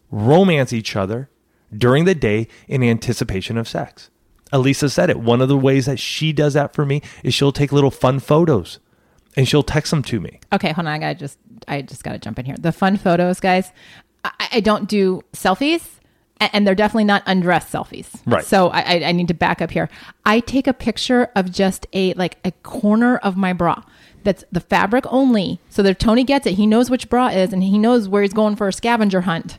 romance 0.09 0.71
each 0.71 0.95
other 0.95 1.29
during 1.75 2.05
the 2.05 2.15
day 2.15 2.47
in 2.69 2.81
anticipation 2.81 3.57
of 3.57 3.67
sex? 3.67 4.09
Alisa 4.53 4.89
said 4.89 5.09
it. 5.09 5.19
One 5.19 5.41
of 5.41 5.49
the 5.49 5.57
ways 5.57 5.85
that 5.85 5.99
she 5.99 6.31
does 6.31 6.53
that 6.53 6.73
for 6.73 6.85
me 6.85 7.01
is 7.25 7.33
she'll 7.33 7.51
take 7.51 7.73
little 7.73 7.91
fun 7.91 8.19
photos 8.19 8.79
and 9.35 9.45
she'll 9.49 9.63
text 9.63 9.91
them 9.91 10.01
to 10.03 10.21
me. 10.21 10.39
Okay, 10.53 10.71
hold 10.71 10.87
on. 10.87 10.93
I 10.93 10.97
gotta 10.97 11.15
just, 11.15 11.39
I 11.67 11.81
just 11.81 12.05
gotta 12.05 12.19
jump 12.19 12.39
in 12.39 12.45
here. 12.45 12.55
The 12.57 12.71
fun 12.71 12.95
photos, 12.95 13.41
guys. 13.41 13.69
I, 14.23 14.47
I 14.49 14.59
don't 14.61 14.87
do 14.87 15.23
selfies, 15.33 15.99
and 16.53 16.65
they're 16.65 16.75
definitely 16.75 17.05
not 17.05 17.23
undressed 17.25 17.71
selfies. 17.71 18.09
Right. 18.25 18.43
So 18.43 18.69
I, 18.69 18.81
I, 18.81 19.03
I 19.05 19.11
need 19.11 19.27
to 19.27 19.33
back 19.33 19.61
up 19.61 19.71
here. 19.71 19.89
I 20.25 20.39
take 20.39 20.67
a 20.67 20.73
picture 20.73 21.29
of 21.35 21.51
just 21.51 21.87
a 21.93 22.13
like 22.13 22.37
a 22.43 22.51
corner 22.63 23.17
of 23.17 23.37
my 23.37 23.53
bra. 23.53 23.83
That's 24.23 24.43
the 24.51 24.59
fabric 24.59 25.05
only. 25.07 25.59
So 25.69 25.81
that 25.83 25.99
Tony 25.99 26.23
gets 26.23 26.45
it. 26.45 26.53
He 26.53 26.67
knows 26.67 26.89
which 26.89 27.09
bra 27.09 27.27
is, 27.27 27.53
and 27.53 27.63
he 27.63 27.77
knows 27.77 28.07
where 28.07 28.21
he's 28.21 28.33
going 28.33 28.55
for 28.55 28.67
a 28.67 28.73
scavenger 28.73 29.21
hunt 29.21 29.57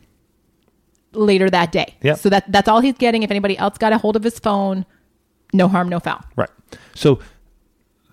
later 1.12 1.50
that 1.50 1.72
day. 1.72 1.94
Yep. 2.02 2.18
So 2.18 2.28
that 2.28 2.50
that's 2.50 2.68
all 2.68 2.80
he's 2.80 2.98
getting. 2.98 3.22
If 3.22 3.30
anybody 3.30 3.56
else 3.58 3.78
got 3.78 3.92
a 3.92 3.98
hold 3.98 4.16
of 4.16 4.22
his 4.22 4.38
phone, 4.38 4.86
no 5.52 5.68
harm, 5.68 5.88
no 5.88 6.00
foul. 6.00 6.24
Right. 6.36 6.50
So 6.94 7.20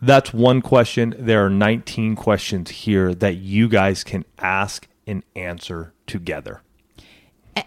that's 0.02 0.34
one 0.34 0.62
question. 0.62 1.16
There 1.18 1.46
are 1.46 1.50
19 1.50 2.16
questions 2.16 2.70
here 2.70 3.14
that 3.16 3.36
you 3.36 3.68
guys 3.68 4.04
can 4.04 4.26
ask 4.40 4.88
and 5.06 5.24
answer 5.36 5.94
together. 6.08 6.62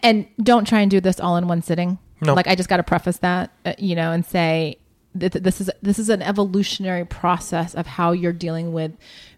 And 0.02 0.26
don't 0.42 0.66
try 0.66 0.80
and 0.80 0.90
do 0.90 1.00
this 1.00 1.20
all 1.20 1.36
in 1.36 1.48
one 1.48 1.62
sitting. 1.62 1.98
No. 2.20 2.34
Like 2.34 2.46
I 2.46 2.54
just 2.54 2.68
got 2.68 2.78
to 2.78 2.82
preface 2.82 3.18
that, 3.18 3.50
uh, 3.64 3.74
you 3.78 3.94
know, 3.94 4.12
and 4.12 4.24
say 4.24 4.78
that 5.14 5.32
this 5.32 5.60
is 5.60 5.70
this 5.82 5.98
is 5.98 6.08
an 6.08 6.22
evolutionary 6.22 7.04
process 7.04 7.74
of 7.74 7.86
how 7.86 8.12
you're 8.12 8.32
dealing 8.32 8.72
with 8.72 8.92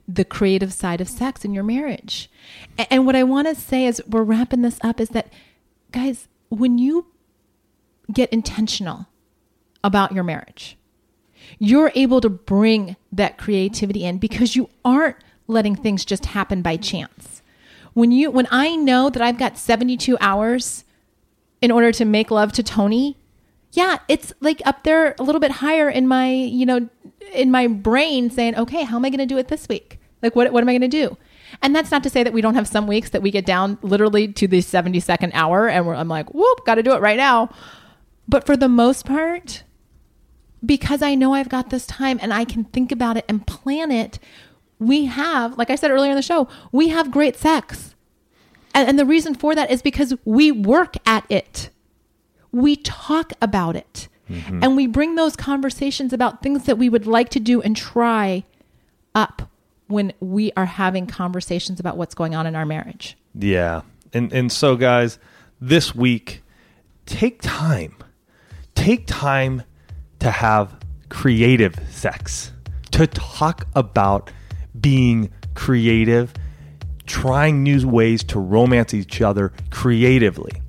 the 0.06 0.24
creative 0.24 0.72
side 0.72 1.00
of 1.00 1.08
sex 1.08 1.44
in 1.44 1.54
your 1.54 1.64
marriage. 1.64 2.30
A- 2.78 2.92
and 2.92 3.06
what 3.06 3.16
I 3.16 3.22
want 3.24 3.48
to 3.48 3.54
say 3.54 3.86
as 3.86 4.00
we're 4.06 4.22
wrapping 4.22 4.62
this 4.62 4.78
up 4.82 5.00
is 5.00 5.10
that 5.10 5.32
guys, 5.92 6.28
when 6.50 6.78
you 6.78 7.06
get 8.12 8.30
intentional 8.30 9.06
about 9.82 10.12
your 10.12 10.24
marriage, 10.24 10.76
you're 11.58 11.92
able 11.94 12.20
to 12.20 12.28
bring 12.28 12.96
that 13.12 13.38
creativity 13.38 14.04
in 14.04 14.18
because 14.18 14.56
you 14.56 14.68
aren't 14.84 15.16
letting 15.46 15.76
things 15.76 16.04
just 16.04 16.26
happen 16.26 16.62
by 16.62 16.76
chance. 16.76 17.42
When 17.94 18.12
you 18.12 18.30
when 18.30 18.48
I 18.50 18.76
know 18.76 19.08
that 19.10 19.22
I've 19.22 19.38
got 19.38 19.56
72 19.56 20.16
hours 20.20 20.84
in 21.62 21.70
order 21.70 21.92
to 21.92 22.04
make 22.04 22.30
love 22.30 22.52
to 22.52 22.62
Tony, 22.62 23.16
yeah, 23.72 23.98
it's 24.08 24.32
like 24.40 24.60
up 24.64 24.84
there 24.84 25.14
a 25.18 25.22
little 25.22 25.40
bit 25.40 25.50
higher 25.50 25.88
in 25.88 26.06
my, 26.06 26.30
you 26.30 26.66
know, 26.66 26.88
in 27.32 27.50
my 27.50 27.66
brain 27.66 28.30
saying, 28.30 28.56
"Okay, 28.56 28.84
how 28.84 28.96
am 28.96 29.04
I 29.04 29.10
going 29.10 29.18
to 29.18 29.26
do 29.26 29.38
it 29.38 29.48
this 29.48 29.68
week? 29.68 29.98
Like 30.22 30.36
what 30.36 30.52
what 30.52 30.62
am 30.62 30.68
I 30.68 30.72
going 30.72 30.82
to 30.82 30.88
do?" 30.88 31.16
And 31.62 31.74
that's 31.74 31.90
not 31.90 32.02
to 32.02 32.10
say 32.10 32.22
that 32.22 32.32
we 32.32 32.40
don't 32.40 32.54
have 32.54 32.68
some 32.68 32.86
weeks 32.86 33.10
that 33.10 33.22
we 33.22 33.30
get 33.30 33.46
down 33.46 33.78
literally 33.82 34.26
to 34.28 34.48
the 34.48 34.60
70 34.60 34.98
second 35.00 35.32
hour 35.34 35.68
and 35.68 35.88
I'm 35.88 36.08
like, 36.08 36.34
"Whoop, 36.34 36.64
got 36.66 36.76
to 36.76 36.82
do 36.82 36.92
it 36.92 37.00
right 37.00 37.16
now." 37.16 37.50
But 38.28 38.46
for 38.46 38.56
the 38.56 38.68
most 38.68 39.04
part, 39.04 39.62
because 40.64 41.02
I 41.02 41.14
know 41.14 41.34
I've 41.34 41.48
got 41.48 41.70
this 41.70 41.86
time 41.86 42.18
and 42.22 42.32
I 42.32 42.44
can 42.44 42.64
think 42.64 42.90
about 42.90 43.16
it 43.16 43.24
and 43.28 43.46
plan 43.46 43.90
it, 43.90 44.18
we 44.86 45.06
have, 45.06 45.56
like 45.58 45.70
I 45.70 45.76
said 45.76 45.90
earlier 45.90 46.10
in 46.10 46.16
the 46.16 46.22
show, 46.22 46.48
we 46.72 46.88
have 46.88 47.10
great 47.10 47.36
sex. 47.36 47.94
And, 48.74 48.88
and 48.88 48.98
the 48.98 49.06
reason 49.06 49.34
for 49.34 49.54
that 49.54 49.70
is 49.70 49.82
because 49.82 50.14
we 50.24 50.50
work 50.50 50.96
at 51.06 51.24
it, 51.30 51.70
we 52.52 52.76
talk 52.76 53.32
about 53.40 53.76
it, 53.76 54.08
mm-hmm. 54.30 54.62
and 54.62 54.76
we 54.76 54.86
bring 54.86 55.14
those 55.14 55.36
conversations 55.36 56.12
about 56.12 56.42
things 56.42 56.64
that 56.64 56.78
we 56.78 56.88
would 56.88 57.06
like 57.06 57.28
to 57.30 57.40
do 57.40 57.62
and 57.62 57.76
try 57.76 58.44
up 59.14 59.50
when 59.86 60.12
we 60.20 60.52
are 60.56 60.64
having 60.64 61.06
conversations 61.06 61.78
about 61.78 61.96
what's 61.96 62.14
going 62.14 62.34
on 62.34 62.46
in 62.46 62.56
our 62.56 62.66
marriage. 62.66 63.16
Yeah. 63.34 63.82
And 64.12 64.32
and 64.32 64.50
so 64.50 64.76
guys, 64.76 65.18
this 65.60 65.94
week 65.94 66.42
take 67.06 67.42
time. 67.42 67.96
Take 68.74 69.06
time 69.06 69.62
to 70.20 70.30
have 70.30 70.76
creative 71.08 71.74
sex. 71.90 72.52
To 72.92 73.06
talk 73.06 73.66
about 73.74 74.30
being 74.80 75.30
creative, 75.54 76.32
trying 77.06 77.62
new 77.62 77.88
ways 77.88 78.24
to 78.24 78.38
romance 78.38 78.94
each 78.94 79.20
other 79.20 79.52
creatively. 79.70 80.62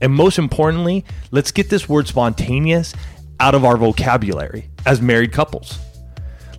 And 0.00 0.12
most 0.12 0.38
importantly, 0.38 1.04
let's 1.30 1.50
get 1.50 1.70
this 1.70 1.88
word 1.88 2.06
spontaneous 2.06 2.94
out 3.40 3.54
of 3.54 3.64
our 3.64 3.76
vocabulary 3.76 4.70
as 4.86 5.00
married 5.00 5.32
couples. 5.32 5.78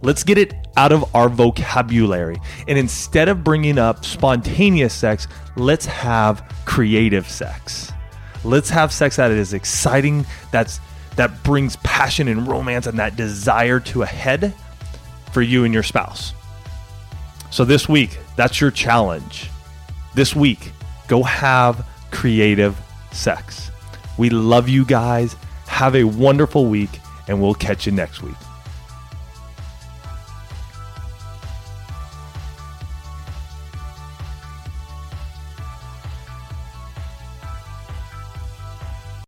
Let's 0.01 0.23
get 0.23 0.37
it 0.37 0.53
out 0.77 0.91
of 0.91 1.13
our 1.13 1.27
vocabulary. 1.27 2.37
And 2.67 2.77
instead 2.77 3.27
of 3.27 3.43
bringing 3.43 3.77
up 3.77 4.05
spontaneous 4.05 4.93
sex, 4.93 5.27
let's 5.57 5.85
have 5.85 6.43
creative 6.65 7.29
sex. 7.29 7.91
Let's 8.45 8.69
have 8.69 8.93
sex 8.93 9.17
that 9.17 9.31
is 9.31 9.53
exciting, 9.53 10.25
that's 10.51 10.79
that 11.17 11.43
brings 11.43 11.75
passion 11.77 12.29
and 12.29 12.47
romance 12.47 12.87
and 12.87 12.97
that 12.99 13.17
desire 13.17 13.81
to 13.81 14.03
a 14.03 14.05
head 14.05 14.53
for 15.33 15.41
you 15.41 15.65
and 15.65 15.73
your 15.73 15.83
spouse. 15.83 16.33
So 17.51 17.65
this 17.65 17.89
week, 17.89 18.17
that's 18.35 18.61
your 18.61 18.71
challenge. 18.71 19.49
This 20.15 20.35
week, 20.35 20.71
go 21.07 21.23
have 21.23 21.85
creative 22.11 22.79
sex. 23.11 23.71
We 24.17 24.29
love 24.29 24.69
you 24.69 24.85
guys. 24.85 25.35
Have 25.67 25.95
a 25.95 26.03
wonderful 26.03 26.65
week, 26.65 26.99
and 27.27 27.41
we'll 27.41 27.53
catch 27.53 27.85
you 27.85 27.91
next 27.91 28.21
week. 28.21 28.35